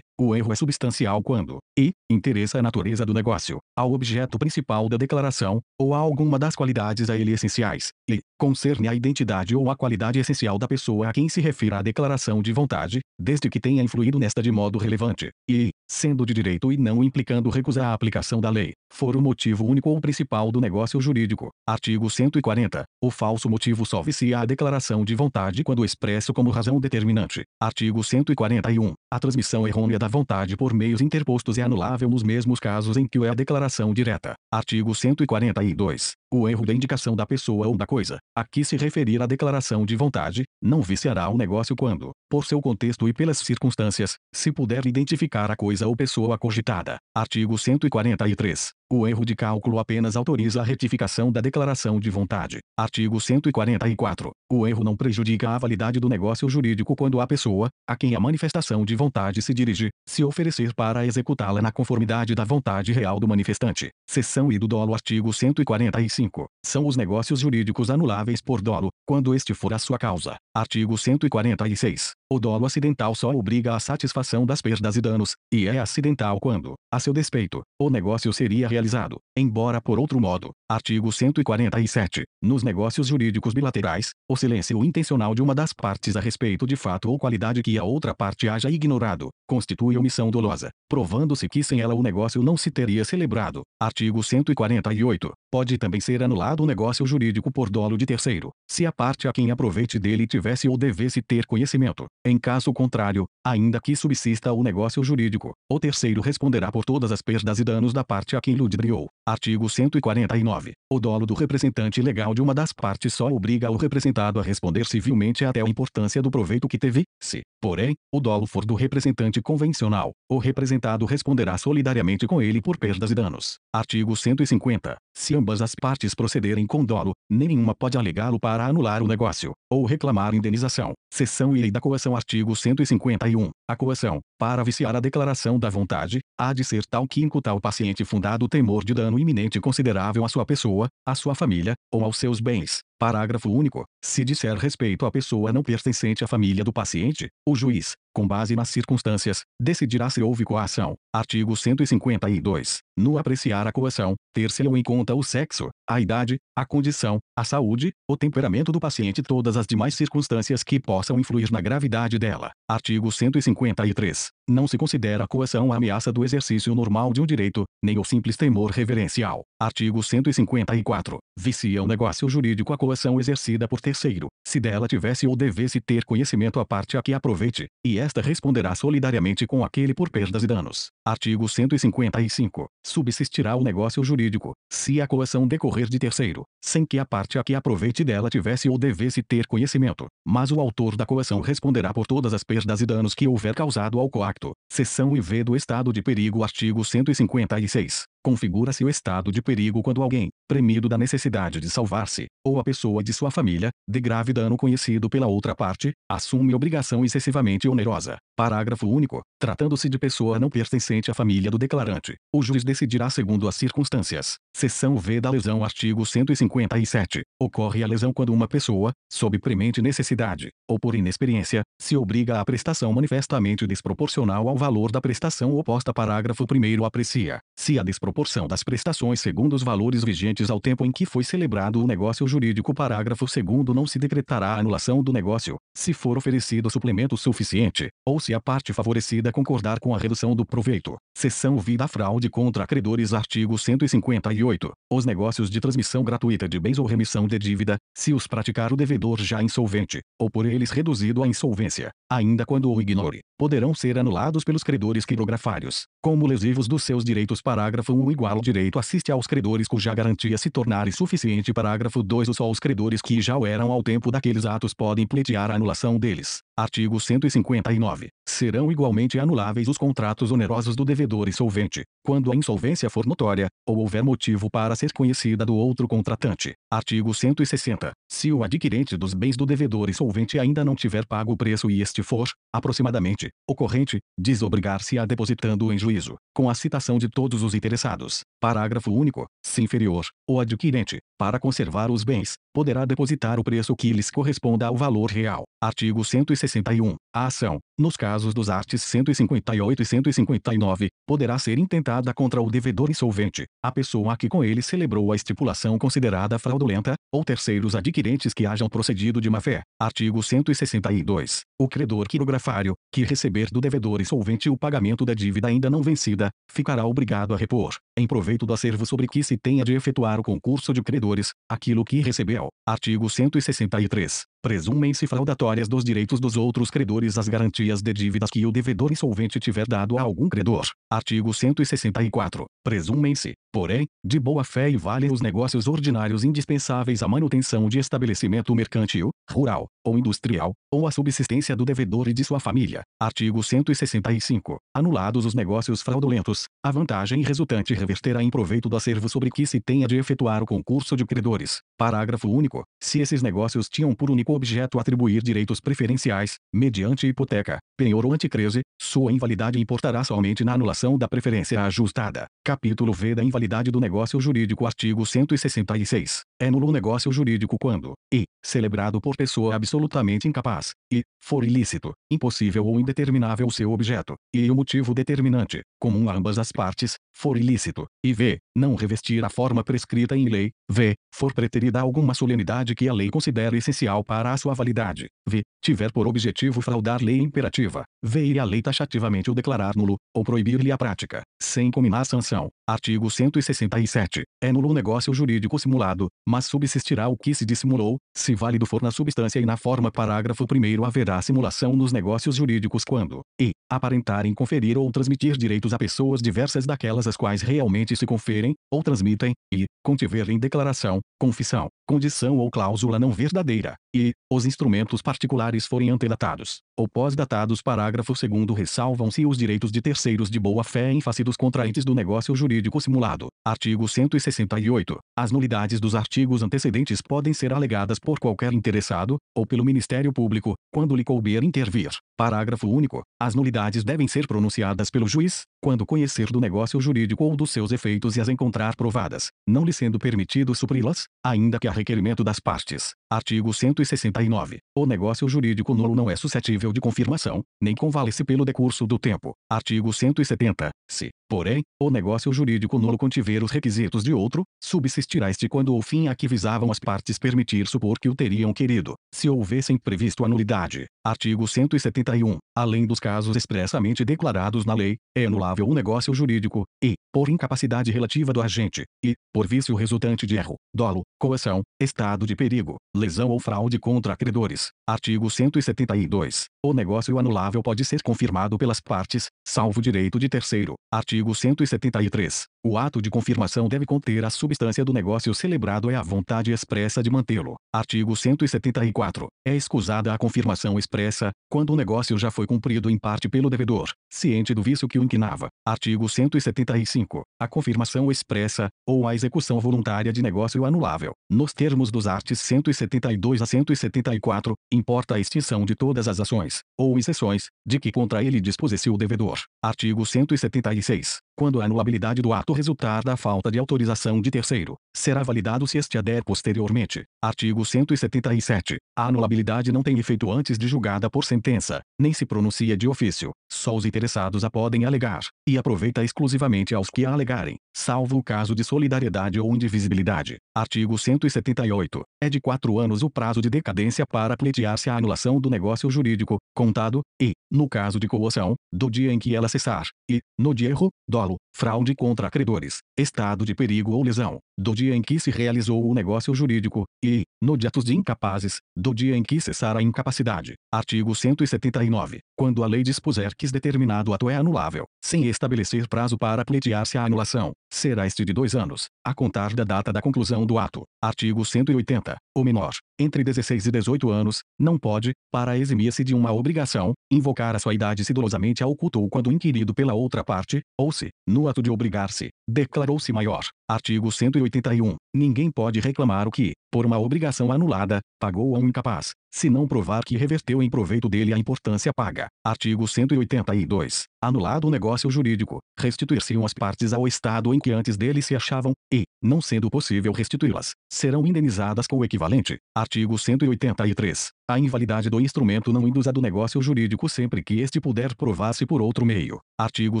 O 0.20 0.36
erro 0.36 0.52
é 0.52 0.56
substancial 0.56 1.20
quando, 1.22 1.58
e, 1.76 1.92
interessa 2.08 2.58
a 2.58 2.62
natureza 2.62 3.04
do 3.04 3.12
negócio, 3.12 3.58
ao 3.76 3.92
objeto 3.92 4.38
principal 4.38 4.88
da 4.88 4.96
declaração, 4.96 5.60
ou 5.76 5.92
a 5.92 5.98
alguma 5.98 6.38
das 6.38 6.54
qualidades 6.54 7.10
a 7.10 7.16
ele 7.16 7.32
essenciais, 7.32 7.90
e, 8.08 8.20
concerne 8.38 8.86
a 8.86 8.94
identidade 8.94 9.56
ou 9.56 9.68
a 9.68 9.76
qualidade 9.76 10.20
essencial 10.20 10.56
da 10.56 10.68
pessoa 10.68 11.08
a 11.08 11.12
quem 11.12 11.28
se 11.28 11.40
refira 11.40 11.78
a 11.78 11.82
declaração 11.82 12.40
de 12.40 12.52
vontade, 12.52 13.00
desde 13.18 13.50
que 13.50 13.58
tenha 13.58 13.82
influído 13.82 14.18
nesta 14.18 14.40
de 14.40 14.52
modo 14.52 14.78
relevante, 14.78 15.30
e, 15.50 15.70
sendo 15.90 16.24
de 16.24 16.32
direito 16.32 16.72
e 16.72 16.76
não 16.76 17.02
implicando 17.02 17.50
recusa 17.50 17.86
a 17.86 17.92
aplicação 17.92 18.40
da 18.40 18.50
lei, 18.50 18.72
for 18.92 19.16
o 19.16 19.20
motivo 19.20 19.64
único 19.64 19.90
ou 19.90 20.00
principal 20.00 20.52
do 20.52 20.60
negócio 20.60 21.00
jurídico. 21.00 21.50
Artigo 21.66 22.08
140. 22.08 22.84
O 23.02 23.10
falso 23.10 23.50
motivo 23.50 23.84
só 23.84 24.00
vicia 24.00 24.38
a 24.38 24.46
declaração 24.46 25.04
de 25.04 25.14
vontade 25.16 25.64
quando 25.64 25.84
expresso 25.84 26.32
como 26.32 26.50
razão 26.50 26.78
determinante. 26.78 27.42
Artigo 27.60 28.04
141. 28.04 28.94
A 29.10 29.20
transmissão 29.20 29.66
errônea 29.66 29.98
da 29.98 30.08
vontade 30.08 30.56
por 30.56 30.74
meios 30.74 31.00
interpostos 31.00 31.58
é 31.58 31.62
anulável 31.62 32.08
nos 32.08 32.22
mesmos 32.22 32.58
casos 32.58 32.96
em 32.96 33.06
que 33.06 33.18
o 33.18 33.24
é 33.24 33.30
a 33.30 33.34
declaração 33.34 33.94
direta. 33.94 34.34
Artigo 34.52 34.94
142. 34.94 36.14
O 36.36 36.48
erro 36.48 36.66
da 36.66 36.74
indicação 36.74 37.14
da 37.14 37.24
pessoa 37.24 37.68
ou 37.68 37.76
da 37.76 37.86
coisa, 37.86 38.18
a 38.36 38.44
que 38.44 38.64
se 38.64 38.76
referir 38.76 39.22
a 39.22 39.26
declaração 39.26 39.86
de 39.86 39.94
vontade, 39.94 40.42
não 40.60 40.82
viciará 40.82 41.28
o 41.28 41.38
negócio 41.38 41.76
quando, 41.76 42.10
por 42.28 42.44
seu 42.44 42.60
contexto 42.60 43.08
e 43.08 43.12
pelas 43.12 43.38
circunstâncias, 43.38 44.16
se 44.34 44.50
puder 44.50 44.84
identificar 44.84 45.48
a 45.48 45.54
coisa 45.54 45.86
ou 45.86 45.94
pessoa 45.94 46.36
cogitada. 46.36 46.96
Artigo 47.16 47.56
143. 47.56 48.72
O 48.92 49.06
erro 49.06 49.24
de 49.24 49.36
cálculo 49.36 49.78
apenas 49.78 50.16
autoriza 50.16 50.60
a 50.60 50.64
retificação 50.64 51.30
da 51.30 51.40
declaração 51.40 52.00
de 52.00 52.10
vontade. 52.10 52.58
Artigo 52.76 53.20
144. 53.20 54.30
O 54.52 54.66
erro 54.66 54.84
não 54.84 54.96
prejudica 54.96 55.50
a 55.50 55.58
validade 55.58 56.00
do 56.00 56.08
negócio 56.08 56.48
jurídico 56.48 56.94
quando 56.96 57.20
a 57.20 57.26
pessoa, 57.26 57.68
a 57.88 57.96
quem 57.96 58.14
a 58.14 58.20
manifestação 58.20 58.84
de 58.84 58.94
vontade 58.94 59.40
se 59.40 59.54
dirige, 59.54 59.90
se 60.08 60.22
oferecer 60.22 60.74
para 60.74 61.06
executá-la 61.06 61.62
na 61.62 61.72
conformidade 61.72 62.34
da 62.34 62.44
vontade 62.44 62.92
real 62.92 63.18
do 63.18 63.26
manifestante. 63.28 63.90
Seção 64.08 64.52
e 64.52 64.58
do 64.58 64.68
dolo 64.68 64.94
Artigo 64.94 65.32
145. 65.32 66.23
São 66.64 66.86
os 66.86 66.96
negócios 66.96 67.40
jurídicos 67.40 67.90
anuláveis 67.90 68.40
por 68.40 68.60
dolo, 68.60 68.90
quando 69.06 69.34
este 69.34 69.54
for 69.54 69.72
a 69.72 69.78
sua 69.78 69.98
causa. 69.98 70.36
Artigo 70.54 70.96
146. 70.96 72.12
O 72.32 72.40
dolo 72.40 72.64
acidental 72.64 73.14
só 73.14 73.30
obriga 73.30 73.76
à 73.76 73.80
satisfação 73.80 74.46
das 74.46 74.62
perdas 74.62 74.96
e 74.96 75.00
danos, 75.00 75.34
e 75.52 75.68
é 75.68 75.78
acidental 75.78 76.40
quando, 76.40 76.74
a 76.90 76.98
seu 76.98 77.12
despeito, 77.12 77.62
o 77.78 77.90
negócio 77.90 78.32
seria 78.32 78.66
realizado, 78.66 79.18
embora 79.36 79.80
por 79.80 79.98
outro 79.98 80.18
modo. 80.18 80.50
Artigo 80.70 81.12
147. 81.12 82.24
Nos 82.42 82.62
negócios 82.62 83.08
jurídicos 83.08 83.52
bilaterais, 83.52 84.12
o 84.28 84.36
silêncio 84.36 84.82
intencional 84.82 85.34
de 85.34 85.42
uma 85.42 85.54
das 85.54 85.74
partes 85.74 86.16
a 86.16 86.20
respeito 86.20 86.66
de 86.66 86.76
fato 86.76 87.10
ou 87.10 87.18
qualidade 87.18 87.62
que 87.62 87.78
a 87.78 87.84
outra 87.84 88.14
parte 88.14 88.48
haja 88.48 88.70
ignorado, 88.70 89.28
constitui 89.46 89.98
omissão 89.98 90.30
dolosa, 90.30 90.70
provando-se 90.88 91.46
que 91.46 91.62
sem 91.62 91.80
ela 91.80 91.94
o 91.94 92.02
negócio 92.02 92.42
não 92.42 92.56
se 92.56 92.70
teria 92.70 93.04
celebrado. 93.04 93.62
Artigo 93.78 94.22
148. 94.22 95.30
Pode 95.52 95.76
também 95.76 96.00
ser 96.00 96.22
anulado 96.22 96.62
o 96.62 96.66
negócio 96.66 97.06
jurídico 97.06 97.52
por 97.52 97.68
dolo 97.68 97.98
de 97.98 98.06
terceiro, 98.06 98.50
se 98.68 98.86
a 98.86 98.90
parte 98.90 99.28
a 99.28 99.32
quem 99.32 99.50
aproveite 99.50 99.98
dele 99.98 100.26
tivesse 100.26 100.68
ou 100.68 100.78
devesse 100.78 101.20
ter 101.20 101.44
conhecimento. 101.44 102.06
Em 102.26 102.38
caso 102.38 102.72
contrário, 102.72 103.26
ainda 103.46 103.78
que 103.78 103.94
subsista 103.94 104.50
o 104.50 104.62
negócio 104.62 105.04
jurídico, 105.04 105.52
o 105.70 105.78
terceiro 105.78 106.22
responderá 106.22 106.72
por 106.72 106.82
todas 106.82 107.12
as 107.12 107.20
perdas 107.20 107.58
e 107.58 107.64
danos 107.64 107.92
da 107.92 108.02
parte 108.02 108.34
a 108.34 108.40
quem 108.40 108.54
ludibriou. 108.54 109.10
Artigo 109.28 109.68
149. 109.68 110.72
O 110.90 110.98
dolo 110.98 111.26
do 111.26 111.34
representante 111.34 112.00
legal 112.00 112.32
de 112.32 112.40
uma 112.40 112.54
das 112.54 112.72
partes 112.72 113.12
só 113.12 113.28
obriga 113.28 113.70
o 113.70 113.76
representado 113.76 114.40
a 114.40 114.42
responder 114.42 114.86
civilmente 114.86 115.44
até 115.44 115.60
a 115.60 115.68
importância 115.68 116.22
do 116.22 116.30
proveito 116.30 116.66
que 116.66 116.78
teve, 116.78 117.04
se, 117.22 117.42
porém, 117.60 117.94
o 118.10 118.20
dolo 118.20 118.46
for 118.46 118.64
do 118.64 118.74
representante 118.74 119.42
convencional, 119.42 120.12
o 120.26 120.38
representado 120.38 121.04
responderá 121.04 121.58
solidariamente 121.58 122.26
com 122.26 122.40
ele 122.40 122.62
por 122.62 122.78
perdas 122.78 123.10
e 123.10 123.14
danos. 123.14 123.58
Artigo 123.70 124.16
150. 124.16 124.96
Se 125.16 125.34
ambas 125.34 125.62
as 125.62 125.74
partes 125.74 126.12
procederem 126.14 126.66
com 126.66 126.84
dolo, 126.84 127.12
nenhuma 127.30 127.74
pode 127.74 127.96
alegá-lo 127.96 128.38
para 128.40 128.66
anular 128.66 129.02
o 129.02 129.06
negócio, 129.06 129.52
ou 129.70 129.86
reclamar 129.86 130.34
indenização. 130.34 130.92
Seção 131.12 131.56
e 131.56 131.70
da 131.70 131.80
coação 131.80 132.16
Artigo 132.16 132.56
151. 132.56 133.50
A 133.68 133.76
coação, 133.76 134.20
para 134.38 134.64
viciar 134.64 134.96
a 134.96 135.00
declaração 135.00 135.58
da 135.58 135.70
vontade, 135.70 136.18
há 136.38 136.52
de 136.52 136.64
ser 136.64 136.84
tal 136.84 137.06
que 137.06 137.22
incuta 137.22 137.50
ao 137.50 137.60
paciente 137.60 138.04
fundado 138.04 138.48
temor 138.48 138.84
de 138.84 138.92
dano 138.92 139.18
iminente 139.18 139.60
considerável 139.60 140.24
à 140.24 140.28
sua 140.28 140.44
pessoa, 140.44 140.88
à 141.06 141.14
sua 141.14 141.34
família, 141.34 141.74
ou 141.92 142.04
aos 142.04 142.16
seus 142.16 142.40
bens. 142.40 142.80
Parágrafo 142.98 143.50
único. 143.50 143.84
Se 144.04 144.24
disser 144.24 144.56
respeito 144.56 145.06
à 145.06 145.10
pessoa 145.10 145.52
não 145.52 145.62
pertencente 145.62 146.24
à 146.24 146.26
família 146.26 146.64
do 146.64 146.72
paciente, 146.72 147.28
o 147.48 147.54
juiz, 147.54 147.92
com 148.12 148.26
base 148.26 148.56
nas 148.56 148.68
circunstâncias, 148.68 149.42
decidirá 149.60 150.10
se 150.10 150.22
houve 150.22 150.44
coação. 150.44 150.94
Artigo 151.14 151.56
152. 151.56 152.83
No 152.96 153.18
apreciar 153.18 153.66
a 153.66 153.72
coação, 153.72 154.14
ter-se-ão 154.32 154.76
em 154.76 154.82
conta 154.82 155.16
o 155.16 155.22
sexo, 155.22 155.68
a 155.88 156.00
idade, 156.00 156.38
a 156.56 156.64
condição, 156.64 157.18
a 157.36 157.42
saúde, 157.42 157.92
o 158.08 158.16
temperamento 158.16 158.70
do 158.70 158.78
paciente 158.78 159.18
e 159.18 159.22
todas 159.22 159.56
as 159.56 159.66
demais 159.66 159.96
circunstâncias 159.96 160.62
que 160.62 160.78
possam 160.78 161.18
influir 161.18 161.50
na 161.50 161.60
gravidade 161.60 162.20
dela. 162.20 162.52
Artigo 162.70 163.10
153. 163.10 164.28
Não 164.48 164.68
se 164.68 164.78
considera 164.78 165.24
a 165.24 165.26
coação 165.26 165.72
a 165.72 165.76
ameaça 165.76 166.12
do 166.12 166.24
exercício 166.24 166.72
normal 166.72 167.12
de 167.12 167.20
um 167.20 167.26
direito, 167.26 167.64
nem 167.82 167.98
o 167.98 168.04
simples 168.04 168.36
temor 168.36 168.70
reverencial. 168.70 169.42
Artigo 169.64 170.02
154. 170.02 171.16
Vicia 171.38 171.82
o 171.82 171.86
negócio 171.86 172.28
jurídico 172.28 172.74
a 172.74 172.76
coação 172.76 173.18
exercida 173.18 173.66
por 173.66 173.80
terceiro, 173.80 174.26
se 174.46 174.60
dela 174.60 174.86
tivesse 174.86 175.26
ou 175.26 175.34
devesse 175.34 175.80
ter 175.80 176.04
conhecimento 176.04 176.60
a 176.60 176.66
parte 176.66 176.98
a 176.98 177.02
que 177.02 177.14
aproveite, 177.14 177.68
e 177.82 177.98
esta 177.98 178.20
responderá 178.20 178.74
solidariamente 178.74 179.46
com 179.46 179.64
aquele 179.64 179.94
por 179.94 180.10
perdas 180.10 180.42
e 180.42 180.46
danos. 180.46 180.88
Artigo 181.02 181.48
155. 181.48 182.66
Subsistirá 182.84 183.56
o 183.56 183.64
negócio 183.64 184.04
jurídico, 184.04 184.52
se 184.70 185.00
a 185.00 185.06
coação 185.06 185.48
decorrer 185.48 185.88
de 185.88 185.98
terceiro, 185.98 186.44
sem 186.62 186.84
que 186.84 186.98
a 186.98 187.06
parte 187.06 187.38
a 187.38 187.42
que 187.42 187.54
aproveite 187.54 188.04
dela 188.04 188.28
tivesse 188.28 188.68
ou 188.68 188.76
devesse 188.76 189.22
ter 189.22 189.46
conhecimento, 189.46 190.08
mas 190.26 190.52
o 190.52 190.60
autor 190.60 190.94
da 190.94 191.06
coação 191.06 191.40
responderá 191.40 191.94
por 191.94 192.06
todas 192.06 192.34
as 192.34 192.44
perdas 192.44 192.82
e 192.82 192.86
danos 192.86 193.14
que 193.14 193.26
houver 193.26 193.54
causado 193.54 193.98
ao 193.98 194.10
coacto. 194.10 194.52
Seção 194.70 195.16
IV 195.16 195.42
do 195.42 195.56
estado 195.56 195.90
de 195.90 196.02
perigo 196.02 196.44
Artigo 196.44 196.84
156. 196.84 198.04
Configura-se 198.24 198.82
o 198.82 198.88
estado 198.88 199.30
de 199.30 199.42
perigo 199.42 199.82
quando 199.82 200.02
alguém, 200.02 200.30
premido 200.46 200.88
da 200.88 200.98
necessidade 200.98 201.60
de 201.60 201.70
salvar-se, 201.70 202.26
ou 202.44 202.58
a 202.58 202.64
pessoa 202.64 203.02
de 203.02 203.12
sua 203.12 203.30
família, 203.30 203.70
de 203.88 204.00
grave 204.00 204.32
dano 204.32 204.56
conhecido 204.56 205.08
pela 205.08 205.26
outra 205.26 205.54
parte, 205.54 205.92
assume 206.10 206.54
obrigação 206.54 207.04
excessivamente 207.04 207.68
onerosa. 207.68 208.16
Parágrafo 208.36 208.88
único. 208.88 209.22
Tratando-se 209.38 209.88
de 209.88 209.98
pessoa 209.98 210.38
não 210.38 210.50
pertencente 210.50 211.10
à 211.10 211.14
família 211.14 211.50
do 211.50 211.58
declarante, 211.58 212.16
o 212.34 212.42
juiz 212.42 212.64
decidirá 212.64 213.08
segundo 213.10 213.46
as 213.46 213.54
circunstâncias. 213.54 214.36
Seção 214.56 214.96
V 214.96 215.20
da 215.20 215.30
lesão 215.30 215.62
Artigo 215.62 216.04
157. 216.04 217.22
Ocorre 217.40 217.82
a 217.84 217.86
lesão 217.86 218.12
quando 218.12 218.32
uma 218.32 218.48
pessoa, 218.48 218.92
sob 219.12 219.38
premente 219.38 219.80
necessidade, 219.82 220.50
ou 220.68 220.78
por 220.78 220.94
inexperiência, 220.94 221.62
se 221.80 221.96
obriga 221.96 222.40
à 222.40 222.44
prestação 222.44 222.92
manifestamente 222.92 223.66
desproporcional 223.66 224.48
ao 224.48 224.56
valor 224.56 224.90
da 224.90 225.00
prestação 225.00 225.54
oposta. 225.56 225.92
Parágrafo 225.92 226.44
1 226.44 226.84
aprecia, 226.84 227.38
se 227.56 227.78
a 227.78 227.82
desproporção 227.82 228.48
das 228.48 228.62
prestações 228.62 229.20
segundo 229.20 229.54
os 229.54 229.62
valores 229.62 230.02
vigentes 230.02 230.33
ao 230.50 230.60
tempo 230.60 230.84
em 230.84 230.92
que 230.92 231.06
foi 231.06 231.22
celebrado 231.22 231.82
o 231.82 231.86
negócio 231.86 232.26
jurídico. 232.26 232.74
Parágrafo 232.74 233.26
2 233.26 233.74
não 233.74 233.86
se 233.86 233.98
decretará 233.98 234.48
a 234.48 234.58
anulação 234.58 235.02
do 235.02 235.12
negócio, 235.12 235.56
se 235.76 235.92
for 235.92 236.18
oferecido 236.18 236.70
suplemento 236.70 237.16
suficiente, 237.16 237.88
ou 238.06 238.18
se 238.18 238.34
a 238.34 238.40
parte 238.40 238.72
favorecida 238.72 239.30
concordar 239.30 239.78
com 239.78 239.94
a 239.94 239.98
redução 239.98 240.34
do 240.34 240.44
proveito. 240.44 240.96
Seção 241.16 241.58
Vida 241.58 241.86
Fraude 241.86 242.28
contra 242.28 242.66
Credores 242.66 243.12
Artigo 243.12 243.58
158. 243.58 244.72
Os 244.92 245.06
negócios 245.06 245.48
de 245.48 245.60
transmissão 245.60 246.02
gratuita 246.02 246.48
de 246.48 246.58
bens 246.58 246.78
ou 246.78 246.86
remissão 246.86 247.26
de 247.26 247.38
dívida, 247.38 247.76
se 247.96 248.12
os 248.12 248.26
praticar 248.26 248.72
o 248.72 248.76
devedor 248.76 249.20
já 249.20 249.42
insolvente, 249.42 250.00
ou 250.18 250.30
por 250.30 250.46
eles 250.46 250.70
reduzido 250.70 251.22
à 251.22 251.28
insolvência, 251.28 251.90
ainda 252.10 252.44
quando 252.44 252.72
o 252.72 252.80
ignore, 252.80 253.20
poderão 253.38 253.74
ser 253.74 253.98
anulados 253.98 254.44
pelos 254.44 254.62
credores 254.62 255.04
quirografários, 255.04 255.84
como 256.04 256.26
lesivos 256.26 256.68
dos 256.68 256.84
seus 256.84 257.02
direitos. 257.02 257.40
Parágrafo 257.40 257.94
1 257.94 258.10
igual 258.10 258.38
direito 258.42 258.78
assiste 258.78 259.10
aos 259.10 259.26
credores 259.26 259.66
cuja 259.66 259.94
garantia 259.94 260.36
se 260.36 260.50
tornar 260.50 260.86
insuficiente. 260.86 261.50
Parágrafo 261.50 262.02
2 262.02 262.28
Só 262.36 262.50
os 262.50 262.58
credores 262.58 263.00
que 263.00 263.22
já 263.22 263.38
o 263.38 263.46
eram 263.46 263.72
ao 263.72 263.82
tempo 263.82 264.10
daqueles 264.10 264.44
atos 264.44 264.74
podem 264.74 265.06
pleitear 265.06 265.50
a 265.50 265.54
anulação 265.54 265.98
deles. 265.98 266.42
Artigo 266.54 267.00
159. 267.00 268.10
Serão 268.28 268.70
igualmente 268.70 269.18
anuláveis 269.18 269.66
os 269.66 269.78
contratos 269.78 270.30
onerosos 270.30 270.76
do 270.76 270.84
devedor 270.84 271.26
insolvente, 271.26 271.82
quando 272.04 272.30
a 272.30 272.36
insolvência 272.36 272.90
for 272.90 273.06
notória, 273.06 273.48
ou 273.66 273.78
houver 273.78 274.04
motivo 274.04 274.50
para 274.50 274.76
ser 274.76 274.92
conhecida 274.92 275.46
do 275.46 275.54
outro 275.54 275.88
contratante. 275.88 276.52
Artigo 276.70 277.14
160. 277.14 277.92
Se 278.10 278.30
o 278.30 278.44
adquirente 278.44 278.94
dos 278.94 279.14
bens 279.14 279.38
do 279.38 279.46
devedor 279.46 279.88
insolvente 279.88 280.38
ainda 280.38 280.62
não 280.64 280.74
tiver 280.74 281.06
pago 281.06 281.32
o 281.32 281.36
preço 281.36 281.70
e 281.70 281.80
este 281.80 282.02
for, 282.02 282.28
aproximadamente, 282.54 283.30
ocorrente, 283.48 283.98
desobrigar-se-á 284.16 285.04
depositando 285.04 285.72
em 285.72 285.78
juízo, 285.78 286.14
com 286.32 286.48
a 286.48 286.54
citação 286.54 286.98
de 286.98 287.08
todos 287.08 287.42
os 287.42 287.52
interessados. 287.52 288.20
Parágrafo 288.44 288.92
único. 288.92 289.26
Se 289.42 289.62
inferior, 289.62 290.04
o 290.28 290.38
adquirente, 290.38 290.98
para 291.18 291.38
conservar 291.38 291.90
os 291.90 292.04
bens, 292.04 292.34
poderá 292.52 292.84
depositar 292.84 293.40
o 293.40 293.42
preço 293.42 293.74
que 293.74 293.90
lhes 293.90 294.10
corresponda 294.10 294.66
ao 294.66 294.76
valor 294.76 295.10
real. 295.10 295.44
Artigo 295.62 296.04
161. 296.04 296.96
A 297.14 297.26
ação, 297.26 297.58
nos 297.78 297.96
casos 297.96 298.34
dos 298.34 298.50
artes 298.50 298.82
158 298.82 299.80
e 299.80 299.86
159, 299.86 300.88
poderá 301.06 301.38
ser 301.38 301.58
intentada 301.58 302.12
contra 302.12 302.42
o 302.42 302.50
devedor 302.50 302.90
insolvente, 302.90 303.46
a 303.62 303.72
pessoa 303.72 304.14
que 304.14 304.28
com 304.28 304.44
ele 304.44 304.60
celebrou 304.60 305.10
a 305.10 305.16
estipulação 305.16 305.78
considerada 305.78 306.38
fraudulenta, 306.38 306.96
ou 307.10 307.24
terceiros 307.24 307.74
adquirentes 307.74 308.34
que 308.34 308.44
hajam 308.44 308.68
procedido 308.68 309.22
de 309.22 309.30
má-fé. 309.30 309.62
Artigo 309.80 310.22
162. 310.22 311.40
O 311.58 311.66
credor 311.66 312.08
quirografário, 312.08 312.74
que 312.92 313.04
receber 313.04 313.48
do 313.50 313.60
devedor 313.60 314.02
insolvente 314.02 314.50
o 314.50 314.58
pagamento 314.58 315.04
da 315.04 315.14
dívida 315.14 315.48
ainda 315.48 315.70
não 315.70 315.82
vencida, 315.82 316.30
ficará 316.50 316.84
obrigado 316.84 317.32
a 317.32 317.36
repor, 317.36 317.74
em 317.96 318.06
proveito 318.06 318.33
do 318.38 318.52
acervo 318.52 318.84
sobre 318.84 319.06
que 319.06 319.22
se 319.22 319.36
tenha 319.36 319.64
de 319.64 319.74
efetuar 319.74 320.18
o 320.18 320.22
concurso 320.22 320.72
de 320.72 320.82
credores, 320.82 321.32
aquilo 321.48 321.84
que 321.84 322.00
recebeu. 322.00 322.48
Artigo 322.66 323.08
163 323.08 324.33
presumem-se 324.44 325.06
fraudatórias 325.06 325.66
dos 325.66 325.82
direitos 325.82 326.20
dos 326.20 326.36
outros 326.36 326.70
credores 326.70 327.16
as 327.16 327.28
garantias 327.28 327.80
de 327.80 327.94
dívidas 327.94 328.28
que 328.28 328.44
o 328.44 328.52
devedor 328.52 328.92
insolvente 328.92 329.40
tiver 329.40 329.66
dado 329.66 329.96
a 329.96 330.02
algum 330.02 330.28
credor. 330.28 330.66
Artigo 330.92 331.32
164. 331.32 332.44
Presumem-se, 332.62 333.32
porém, 333.50 333.86
de 334.04 334.20
boa 334.20 334.44
fé 334.44 334.68
e 334.68 334.76
valem 334.76 335.10
os 335.10 335.22
negócios 335.22 335.66
ordinários 335.66 336.24
indispensáveis 336.24 337.02
à 337.02 337.08
manutenção 337.08 337.70
de 337.70 337.78
estabelecimento 337.78 338.54
mercantil, 338.54 339.08
rural, 339.30 339.66
ou 339.82 339.98
industrial, 339.98 340.52
ou 340.70 340.86
à 340.86 340.90
subsistência 340.90 341.56
do 341.56 341.64
devedor 341.64 342.08
e 342.08 342.12
de 342.12 342.22
sua 342.22 342.38
família. 342.38 342.82
Artigo 343.00 343.42
165. 343.42 344.58
Anulados 344.74 345.24
os 345.24 345.34
negócios 345.34 345.80
fraudulentos, 345.80 346.44
a 346.62 346.70
vantagem 346.70 347.22
resultante 347.22 347.72
reverterá 347.72 348.22
em 348.22 348.28
proveito 348.28 348.68
do 348.68 348.76
acervo 348.76 349.08
sobre 349.08 349.30
que 349.30 349.46
se 349.46 349.58
tenha 349.58 349.86
de 349.86 349.96
efetuar 349.96 350.42
o 350.42 350.46
concurso 350.46 350.96
de 350.96 351.06
credores. 351.06 351.60
Parágrafo 351.78 352.28
único. 352.28 352.62
Se 352.82 353.00
esses 353.00 353.22
negócios 353.22 353.70
tinham 353.70 353.94
por 353.94 354.10
único 354.10 354.33
objeto 354.34 354.78
atribuir 354.78 355.22
direitos 355.22 355.60
preferenciais, 355.60 356.36
mediante 356.52 357.06
hipoteca, 357.06 357.58
penhor 357.76 358.04
ou 358.04 358.12
anticrese, 358.12 358.62
sua 358.80 359.12
invalidade 359.12 359.58
importará 359.58 360.04
somente 360.04 360.44
na 360.44 360.52
anulação 360.52 360.98
da 360.98 361.08
preferência 361.08 361.64
ajustada. 361.64 362.26
Capítulo 362.44 362.92
V 362.92 363.14
da 363.14 363.24
invalidade 363.24 363.70
do 363.70 363.80
negócio 363.80 364.20
jurídico 364.20 364.66
Artigo 364.66 365.06
166. 365.06 366.22
É 366.40 366.50
nulo 366.50 366.68
o 366.68 366.72
negócio 366.72 367.10
jurídico 367.12 367.56
quando, 367.60 367.94
e, 368.12 368.24
celebrado 368.44 369.00
por 369.00 369.16
pessoa 369.16 369.54
absolutamente 369.54 370.28
incapaz, 370.28 370.72
e, 370.92 371.02
for 371.22 371.44
ilícito, 371.44 371.92
impossível 372.10 372.66
ou 372.66 372.78
indeterminável 372.78 373.48
seu 373.50 373.72
objeto, 373.72 374.14
e 374.34 374.50
o 374.50 374.54
motivo 374.54 374.92
determinante, 374.92 375.62
comum 375.84 376.08
a 376.08 376.16
ambas 376.16 376.38
as 376.38 376.50
partes, 376.50 376.96
for 377.14 377.36
ilícito, 377.36 377.86
e 378.02 378.14
v, 378.14 378.38
não 378.56 378.74
revestir 378.74 379.22
a 379.22 379.28
forma 379.28 379.62
prescrita 379.62 380.16
em 380.16 380.30
lei, 380.30 380.50
v, 380.66 380.94
for 381.14 381.34
preterida 381.34 381.78
alguma 381.78 382.14
solenidade 382.14 382.74
que 382.74 382.88
a 382.88 382.92
lei 382.94 383.10
considere 383.10 383.58
essencial 383.58 384.02
para 384.02 384.32
a 384.32 384.36
sua 384.38 384.54
validade, 384.54 385.08
v, 385.28 385.42
tiver 385.62 385.92
por 385.92 386.08
objetivo 386.08 386.62
fraudar 386.62 387.02
lei 387.02 387.18
imperativa, 387.18 387.84
v 388.02 388.32
e 388.32 388.38
a 388.38 388.44
lei 388.44 388.62
taxativamente 388.62 389.30
o 389.30 389.34
declarar 389.34 389.76
nulo, 389.76 389.96
ou 390.16 390.24
proibir-lhe 390.24 390.72
a 390.72 390.78
prática, 390.78 391.22
sem 391.38 391.70
combinar 391.70 392.06
sanção. 392.06 392.48
Artigo 392.66 393.10
167. 393.10 394.22
É 394.42 394.50
nulo 394.50 394.70
o 394.70 394.74
negócio 394.74 395.12
jurídico 395.12 395.58
simulado, 395.58 396.08
mas 396.26 396.46
subsistirá 396.46 397.08
o 397.08 397.16
que 397.16 397.34
se 397.34 397.44
dissimulou, 397.44 397.98
se 398.16 398.34
válido 398.34 398.64
for 398.64 398.80
na 398.80 398.90
substância 398.90 399.38
e 399.38 399.44
na 399.44 399.58
forma. 399.58 399.92
Parágrafo 399.92 400.46
1 400.50 400.82
haverá 400.82 401.20
simulação 401.20 401.76
nos 401.76 401.92
negócios 401.92 402.36
jurídicos 402.36 402.82
quando, 402.82 403.20
e, 403.38 403.50
aparentarem 403.70 404.32
conferir 404.32 404.78
ou 404.78 404.90
transmitir 404.90 405.36
direitos 405.36 405.74
a 405.74 405.78
pessoas 405.78 406.22
diversas 406.22 406.64
daquelas 406.64 407.06
as 407.06 407.18
quais 407.18 407.42
realmente 407.42 407.94
se 407.94 408.06
conferem, 408.06 408.54
ou 408.72 408.82
transmitem, 408.82 409.34
e, 409.52 409.66
contiverem 409.84 410.38
declaração, 410.38 411.00
confissão, 411.20 411.68
condição 411.86 412.38
ou 412.38 412.50
cláusula 412.50 412.98
não 412.98 413.10
verdadeira, 413.10 413.76
e, 413.94 414.12
os 414.32 414.46
instrumentos 414.46 415.02
particulares 415.02 415.66
forem 415.66 415.90
antedatados. 415.90 416.60
Ou 416.76 416.88
pós-datados. 416.88 417.62
Parágrafo 417.62 418.12
2 418.12 418.58
ressalvam-se 418.58 419.26
os 419.26 419.36
direitos 419.36 419.70
de 419.70 419.80
terceiros 419.80 420.30
de 420.30 420.38
boa-fé 420.38 420.92
em 420.92 421.00
face 421.00 421.24
dos 421.24 421.36
contraentes 421.36 421.84
do 421.84 421.94
negócio 421.94 422.34
jurídico 422.34 422.80
simulado. 422.80 423.28
Artigo 423.46 423.88
168. 423.88 424.98
As 425.16 425.30
nulidades 425.30 425.80
dos 425.80 425.94
artigos 425.94 426.42
antecedentes 426.42 427.00
podem 427.00 427.32
ser 427.32 427.52
alegadas 427.52 427.98
por 427.98 428.18
qualquer 428.18 428.52
interessado, 428.52 429.16
ou 429.36 429.46
pelo 429.46 429.64
Ministério 429.64 430.12
Público, 430.12 430.54
quando 430.72 430.96
lhe 430.96 431.04
couber 431.04 431.44
intervir. 431.44 431.90
Parágrafo 432.16 432.68
único. 432.68 433.02
As 433.20 433.34
nulidades 433.34 433.84
devem 433.84 434.08
ser 434.08 434.26
pronunciadas 434.26 434.90
pelo 434.90 435.08
juiz, 435.08 435.42
quando 435.64 435.86
conhecer 435.86 436.30
do 436.30 436.42
negócio 436.42 436.78
jurídico 436.78 437.24
ou 437.24 437.34
dos 437.34 437.50
seus 437.50 437.72
efeitos 437.72 438.18
e 438.18 438.20
as 438.20 438.28
encontrar 438.28 438.76
provadas, 438.76 439.30
não 439.48 439.64
lhe 439.64 439.72
sendo 439.72 439.98
permitido 439.98 440.54
supri-las, 440.54 441.06
ainda 441.24 441.58
que 441.58 441.66
a 441.66 441.72
requerimento 441.72 442.22
das 442.22 442.38
partes. 442.38 442.92
Artigo 443.10 443.50
169. 443.50 444.58
O 444.76 444.84
negócio 444.84 445.26
jurídico 445.26 445.72
nulo 445.72 445.94
não 445.94 446.10
é 446.10 446.16
suscetível 446.16 446.70
de 446.70 446.82
confirmação, 446.82 447.42
nem 447.62 447.74
convalesce 447.74 448.22
pelo 448.24 448.44
decurso 448.44 448.86
do 448.86 448.98
tempo. 448.98 449.32
Artigo 449.50 449.90
170. 449.90 450.68
Se, 450.86 451.08
porém, 451.34 451.64
o 451.82 451.90
negócio 451.90 452.32
jurídico 452.32 452.78
nulo 452.78 452.96
contiver 452.96 453.42
os 453.42 453.50
requisitos 453.50 454.04
de 454.04 454.14
outro, 454.14 454.44
subsistirá 454.62 455.28
este 455.28 455.48
quando 455.48 455.74
o 455.74 455.82
fim 455.82 456.06
a 456.06 456.14
que 456.14 456.28
visavam 456.28 456.70
as 456.70 456.78
partes 456.78 457.18
permitir 457.18 457.66
supor 457.66 457.98
que 457.98 458.08
o 458.08 458.14
teriam 458.14 458.52
querido, 458.52 458.94
se 459.12 459.28
houvessem 459.28 459.76
previsto 459.76 460.24
a 460.24 460.28
nulidade. 460.28 460.86
Artigo 461.04 461.48
171. 461.48 462.38
Além 462.56 462.86
dos 462.86 463.00
casos 463.00 463.36
expressamente 463.36 464.04
declarados 464.04 464.64
na 464.64 464.74
lei, 464.74 464.96
é 465.12 465.26
anulável 465.26 465.68
o 465.68 465.74
negócio 465.74 466.14
jurídico, 466.14 466.64
e, 466.80 466.94
por 467.12 467.28
incapacidade 467.28 467.90
relativa 467.90 468.32
do 468.32 468.40
agente, 468.40 468.84
e, 469.04 469.16
por 469.32 469.48
vício 469.48 469.74
resultante 469.74 470.28
de 470.28 470.36
erro, 470.36 470.54
dolo, 470.72 471.02
coação, 471.18 471.62
estado 471.82 472.26
de 472.26 472.36
perigo, 472.36 472.76
lesão 472.96 473.28
ou 473.30 473.40
fraude 473.40 473.76
contra 473.76 474.16
credores. 474.16 474.70
Artigo 474.88 475.28
172. 475.28 476.44
O 476.64 476.72
negócio 476.72 477.18
anulável 477.18 477.60
pode 477.60 477.84
ser 477.84 478.02
confirmado 478.02 478.56
pelas 478.56 478.80
partes, 478.80 479.26
salvo 479.46 479.80
direito 479.80 480.18
de 480.18 480.28
terceiro. 480.28 480.74
Artigo 480.92 481.34
173. 481.34 482.44
O 482.66 482.78
ato 482.78 483.02
de 483.02 483.10
confirmação 483.10 483.68
deve 483.68 483.84
conter 483.84 484.24
a 484.24 484.30
substância 484.30 484.84
do 484.84 484.92
negócio 484.92 485.34
celebrado 485.34 485.90
e 485.90 485.94
a 485.94 486.02
vontade 486.02 486.50
expressa 486.50 487.02
de 487.02 487.10
mantê-lo. 487.10 487.56
Artigo 487.72 488.16
174. 488.16 489.26
É 489.46 489.54
escusada 489.54 490.14
a 490.14 490.18
confirmação 490.18 490.78
expressa, 490.78 491.30
quando 491.50 491.70
o 491.70 491.76
negócio 491.76 492.16
já 492.16 492.30
foi 492.30 492.46
cumprido 492.46 492.88
em 492.88 492.98
parte 492.98 493.28
pelo 493.28 493.50
devedor, 493.50 493.90
ciente 494.10 494.54
do 494.54 494.62
vício 494.62 494.88
que 494.88 494.98
o 494.98 495.04
inquinava. 495.04 495.48
Artigo 495.66 496.08
175. 496.08 497.22
A 497.38 497.46
confirmação 497.46 498.10
expressa, 498.10 498.68
ou 498.86 499.06
a 499.06 499.14
execução 499.14 499.60
voluntária 499.60 500.12
de 500.12 500.22
negócio 500.22 500.64
anulável, 500.64 501.12
nos 501.30 501.52
termos 501.52 501.90
dos 501.90 502.06
artes 502.06 502.40
172 502.40 503.42
a 503.42 503.46
174, 503.46 504.54
importa 504.72 505.16
a 505.16 505.20
extinção 505.20 505.64
de 505.64 505.74
todas 505.74 506.08
as 506.08 506.18
ações, 506.18 506.60
ou 506.78 506.98
exceções, 506.98 507.48
de 507.66 507.78
que 507.78 507.92
contra 507.92 508.22
ele 508.22 508.40
dispusesse 508.40 508.88
o 508.88 508.96
devedor. 508.96 509.33
Artigo 509.62 510.04
176. 510.04 511.18
Quando 511.36 511.60
a 511.60 511.64
anulabilidade 511.64 512.22
do 512.22 512.32
ato 512.32 512.52
resultar 512.52 513.02
da 513.02 513.16
falta 513.16 513.50
de 513.50 513.58
autorização 513.58 514.20
de 514.20 514.30
terceiro, 514.30 514.76
será 514.94 515.22
validado 515.22 515.66
se 515.66 515.78
este 515.78 515.98
ader 515.98 516.24
posteriormente. 516.24 517.04
Artigo 517.22 517.64
177. 517.64 518.76
A 518.96 519.06
anulabilidade 519.08 519.72
não 519.72 519.82
tem 519.82 519.98
efeito 519.98 520.30
antes 520.30 520.56
de 520.56 520.68
julgada 520.68 521.10
por 521.10 521.24
sentença, 521.24 521.80
nem 521.98 522.12
se 522.12 522.24
pronuncia 522.24 522.76
de 522.76 522.86
ofício. 522.86 523.32
Só 523.50 523.74
os 523.74 523.84
interessados 523.84 524.44
a 524.44 524.50
podem 524.50 524.84
alegar, 524.84 525.20
e 525.48 525.58
aproveita 525.58 526.04
exclusivamente 526.04 526.74
aos 526.74 526.88
que 526.90 527.04
a 527.04 527.12
alegarem, 527.12 527.56
salvo 527.74 528.18
o 528.18 528.22
caso 528.22 528.54
de 528.54 528.62
solidariedade 528.62 529.40
ou 529.40 529.54
indivisibilidade. 529.54 530.36
Artigo 530.56 530.96
178. 530.96 532.02
É 532.22 532.30
de 532.30 532.40
quatro 532.40 532.78
anos 532.78 533.02
o 533.02 533.10
prazo 533.10 533.40
de 533.40 533.50
decadência 533.50 534.04
para 534.06 534.36
pleitear-se 534.36 534.90
a 534.90 534.96
anulação 534.96 535.40
do 535.40 535.50
negócio 535.50 535.90
jurídico, 535.90 536.38
contado, 536.54 537.00
e, 537.20 537.32
no 537.50 537.68
caso 537.68 537.98
de 537.98 538.06
coação, 538.06 538.54
do 538.72 538.90
dia 538.90 539.12
em 539.12 539.18
que 539.18 539.34
ela 539.34 539.48
cessar, 539.48 539.86
e, 540.10 540.20
no 540.38 540.54
de 540.54 540.66
erro, 540.66 540.90
dolo, 541.08 541.36
fraude 541.54 541.94
contra 541.94 542.30
credores, 542.30 542.78
estado 542.98 543.44
de 543.44 543.54
perigo 543.54 543.92
ou 543.92 544.02
lesão, 544.02 544.38
do 544.58 544.74
dia 544.74 544.83
em 544.92 545.00
que 545.00 545.18
se 545.18 545.30
realizou 545.30 545.88
o 545.88 545.94
negócio 545.94 546.34
jurídico, 546.34 546.84
e, 547.02 547.22
no 547.40 547.56
de 547.56 547.66
atos 547.66 547.84
de 547.84 547.94
incapazes, 547.94 548.58
do 548.76 548.92
dia 548.92 549.16
em 549.16 549.22
que 549.22 549.40
cessar 549.40 549.76
a 549.76 549.82
incapacidade. 549.82 550.54
Artigo 550.72 551.14
179. 551.14 552.18
Quando 552.36 552.64
a 552.64 552.66
lei 552.66 552.82
dispuser 552.82 553.32
que 553.36 553.46
determinado 553.46 554.12
ato 554.12 554.28
é 554.28 554.36
anulável, 554.36 554.84
sem 555.02 555.26
estabelecer 555.26 555.88
prazo 555.88 556.18
para 556.18 556.44
pleitear-se 556.44 556.98
a 556.98 557.04
anulação, 557.04 557.52
será 557.72 558.06
este 558.06 558.24
de 558.24 558.32
dois 558.32 558.54
anos, 558.54 558.86
a 559.04 559.14
contar 559.14 559.54
da 559.54 559.64
data 559.64 559.92
da 559.92 560.02
conclusão 560.02 560.44
do 560.44 560.58
ato. 560.58 560.82
Artigo 561.02 561.44
180. 561.44 562.16
O 562.36 562.42
menor, 562.42 562.74
entre 562.98 563.24
16 563.24 563.66
e 563.66 563.70
18 563.70 564.10
anos, 564.10 564.42
não 564.58 564.78
pode, 564.78 565.12
para 565.32 565.58
eximir-se 565.58 566.04
de 566.04 566.14
uma 566.14 566.32
obrigação, 566.32 566.92
invocar 567.10 567.56
a 567.56 567.58
sua 567.58 567.74
idade 567.74 568.04
se 568.04 568.12
dolosamente 568.12 568.62
a 568.62 568.66
ocultou 568.66 569.08
quando 569.08 569.32
inquirido 569.32 569.74
pela 569.74 569.94
outra 569.94 570.24
parte, 570.24 570.62
ou 570.78 570.92
se, 570.92 571.10
no 571.26 571.48
ato 571.48 571.62
de 571.62 571.70
obrigar-se, 571.70 572.28
declarou-se 572.48 573.12
maior. 573.12 573.44
Artigo 573.68 574.12
181. 574.12 574.96
Ninguém 575.14 575.50
pode 575.50 575.80
reclamar 575.80 576.28
o 576.28 576.30
que, 576.30 576.52
por 576.70 576.84
uma 576.84 576.98
obrigação 576.98 577.50
anulada, 577.50 578.00
pagou 578.20 578.54
a 578.56 578.58
um 578.58 578.68
incapaz, 578.68 579.12
se 579.32 579.48
não 579.48 579.66
provar 579.66 580.02
que 580.04 580.16
reverteu 580.16 580.62
em 580.62 580.70
proveito 580.70 581.08
dele 581.08 581.32
a 581.32 581.38
importância 581.38 581.92
paga. 581.94 582.28
Artigo 582.44 582.86
182. 582.86 584.04
Anulado 584.24 584.68
o 584.68 584.70
negócio 584.70 585.10
jurídico, 585.10 585.58
restituir-se-ão 585.78 586.46
as 586.46 586.54
partes 586.54 586.94
ao 586.94 587.06
estado 587.06 587.52
em 587.52 587.58
que 587.58 587.70
antes 587.70 587.94
dele 587.94 588.22
se 588.22 588.34
achavam, 588.34 588.72
e, 588.90 589.04
não 589.22 589.38
sendo 589.38 589.68
possível 589.68 590.14
restituí-las, 590.14 590.70
serão 590.90 591.26
indenizadas 591.26 591.86
com 591.86 591.98
o 591.98 592.04
equivalente. 592.06 592.56
Artigo 592.74 593.18
183. 593.18 594.30
A 594.50 594.58
invalidade 594.58 595.10
do 595.10 595.20
instrumento 595.20 595.74
não 595.74 595.86
induz 595.86 596.06
a 596.06 596.12
do 596.12 596.22
negócio 596.22 596.60
jurídico 596.62 597.06
sempre 597.06 597.42
que 597.42 597.60
este 597.60 597.82
puder 597.82 598.14
provar-se 598.14 598.64
por 598.64 598.80
outro 598.80 599.04
meio. 599.04 599.40
Artigo 599.58 600.00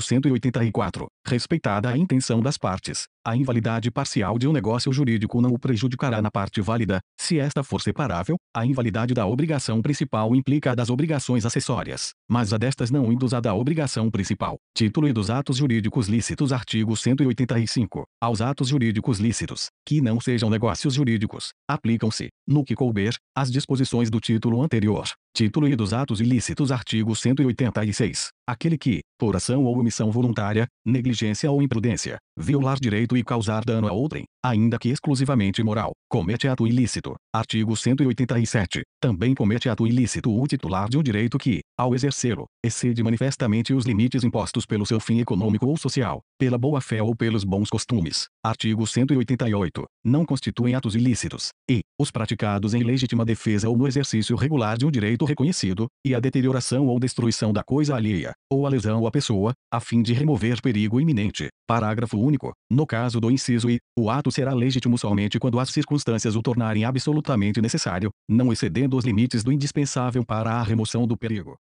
184. 0.00 1.06
Respeitada 1.26 1.90
a 1.90 1.98
intenção 1.98 2.40
das 2.40 2.56
partes, 2.56 3.04
a 3.26 3.34
invalidade 3.34 3.90
parcial 3.90 4.38
de 4.38 4.46
um 4.46 4.52
negócio 4.52 4.92
jurídico 4.92 5.40
não 5.40 5.54
o 5.54 5.58
prejudicará 5.58 6.20
na 6.20 6.30
parte 6.30 6.60
válida, 6.60 7.00
se 7.18 7.38
esta 7.38 7.62
for 7.62 7.80
separável, 7.80 8.36
a 8.54 8.66
invalidade 8.66 9.14
da 9.14 9.24
obrigação 9.24 9.80
principal 9.80 10.34
implica 10.36 10.72
a 10.72 10.74
das 10.74 10.90
obrigações 10.90 11.46
acessórias, 11.46 12.12
mas 12.28 12.52
a 12.52 12.58
destas 12.58 12.90
não 12.90 13.10
induz 13.10 13.32
a 13.32 13.40
da 13.40 13.54
obrigação 13.54 14.10
principal. 14.14 14.58
Título 14.72 15.08
e 15.08 15.12
dos 15.12 15.28
atos 15.28 15.56
jurídicos 15.56 16.06
lícitos 16.06 16.52
Artigo 16.52 16.96
185. 16.96 18.04
Aos 18.22 18.40
atos 18.40 18.68
jurídicos 18.68 19.18
lícitos, 19.18 19.70
que 19.84 20.00
não 20.00 20.20
sejam 20.20 20.48
negócios 20.48 20.94
jurídicos, 20.94 21.50
aplicam-se, 21.68 22.28
no 22.46 22.64
que 22.64 22.76
couber, 22.76 23.16
as 23.36 23.50
disposições 23.50 24.10
do 24.10 24.20
título 24.20 24.62
anterior. 24.62 25.08
Título 25.36 25.66
e 25.66 25.74
dos 25.74 25.92
atos 25.92 26.20
ilícitos 26.20 26.70
Artigo 26.70 27.12
186. 27.16 28.28
Aquele 28.46 28.78
que, 28.78 29.00
por 29.18 29.34
ação 29.34 29.64
ou 29.64 29.76
omissão 29.76 30.12
voluntária, 30.12 30.68
negligência 30.86 31.50
ou 31.50 31.60
imprudência, 31.60 32.18
violar 32.38 32.78
direito 32.78 33.16
e 33.16 33.24
causar 33.24 33.64
dano 33.64 33.88
a 33.88 33.92
outrem, 33.92 34.24
ainda 34.44 34.78
que 34.78 34.90
exclusivamente 34.90 35.60
moral, 35.62 35.92
comete 36.08 36.46
ato 36.46 36.66
ilícito. 36.68 37.14
Artigo 37.34 37.74
187. 37.74 38.82
Também 39.00 39.34
comete 39.34 39.68
ato 39.68 39.86
ilícito 39.86 40.30
o 40.30 40.46
titular 40.46 40.88
de 40.88 40.98
um 40.98 41.02
direito 41.02 41.36
que, 41.36 41.60
ao 41.76 41.94
exercê-lo, 41.94 42.44
excede 42.62 43.02
manifestamente 43.02 43.74
os 43.74 43.84
limites 43.84 44.22
impostos 44.22 44.64
pelo 44.66 44.86
seu 44.86 45.00
fim 45.00 45.18
econômico 45.18 45.66
ou 45.66 45.76
social, 45.76 46.20
pela 46.38 46.58
boa-fé 46.58 47.02
ou 47.02 47.16
pelos 47.16 47.42
bons 47.42 47.70
costumes. 47.70 48.26
Artigo 48.44 48.86
188. 48.86 49.84
Não 50.04 50.24
constituem 50.24 50.74
atos 50.74 50.94
ilícitos, 50.94 51.48
e, 51.68 51.80
os 51.98 52.10
praticados 52.10 52.74
em 52.74 52.82
legítima 52.82 53.24
defesa 53.24 53.68
ou 53.68 53.76
no 53.76 53.88
exercício 53.88 54.36
regular 54.36 54.76
de 54.76 54.84
um 54.84 54.90
direito 54.90 55.23
reconhecido, 55.24 55.86
e 56.04 56.14
a 56.14 56.20
deterioração 56.20 56.86
ou 56.86 56.98
destruição 56.98 57.52
da 57.52 57.62
coisa 57.62 57.94
alheia, 57.94 58.32
ou 58.50 58.66
a 58.66 58.70
lesão 58.70 59.06
à 59.06 59.10
pessoa, 59.10 59.52
a 59.72 59.80
fim 59.80 60.02
de 60.02 60.12
remover 60.12 60.60
perigo 60.62 61.00
iminente. 61.00 61.48
Parágrafo 61.66 62.18
único. 62.18 62.52
No 62.70 62.86
caso 62.86 63.20
do 63.20 63.30
inciso 63.30 63.70
I, 63.70 63.78
o 63.98 64.10
ato 64.10 64.30
será 64.30 64.52
legítimo 64.52 64.98
somente 64.98 65.38
quando 65.38 65.58
as 65.58 65.70
circunstâncias 65.70 66.36
o 66.36 66.42
tornarem 66.42 66.84
absolutamente 66.84 67.60
necessário, 67.60 68.10
não 68.28 68.52
excedendo 68.52 68.96
os 68.96 69.04
limites 69.04 69.42
do 69.42 69.52
indispensável 69.52 70.24
para 70.24 70.52
a 70.52 70.62
remoção 70.62 71.06
do 71.06 71.16
perigo. 71.16 71.56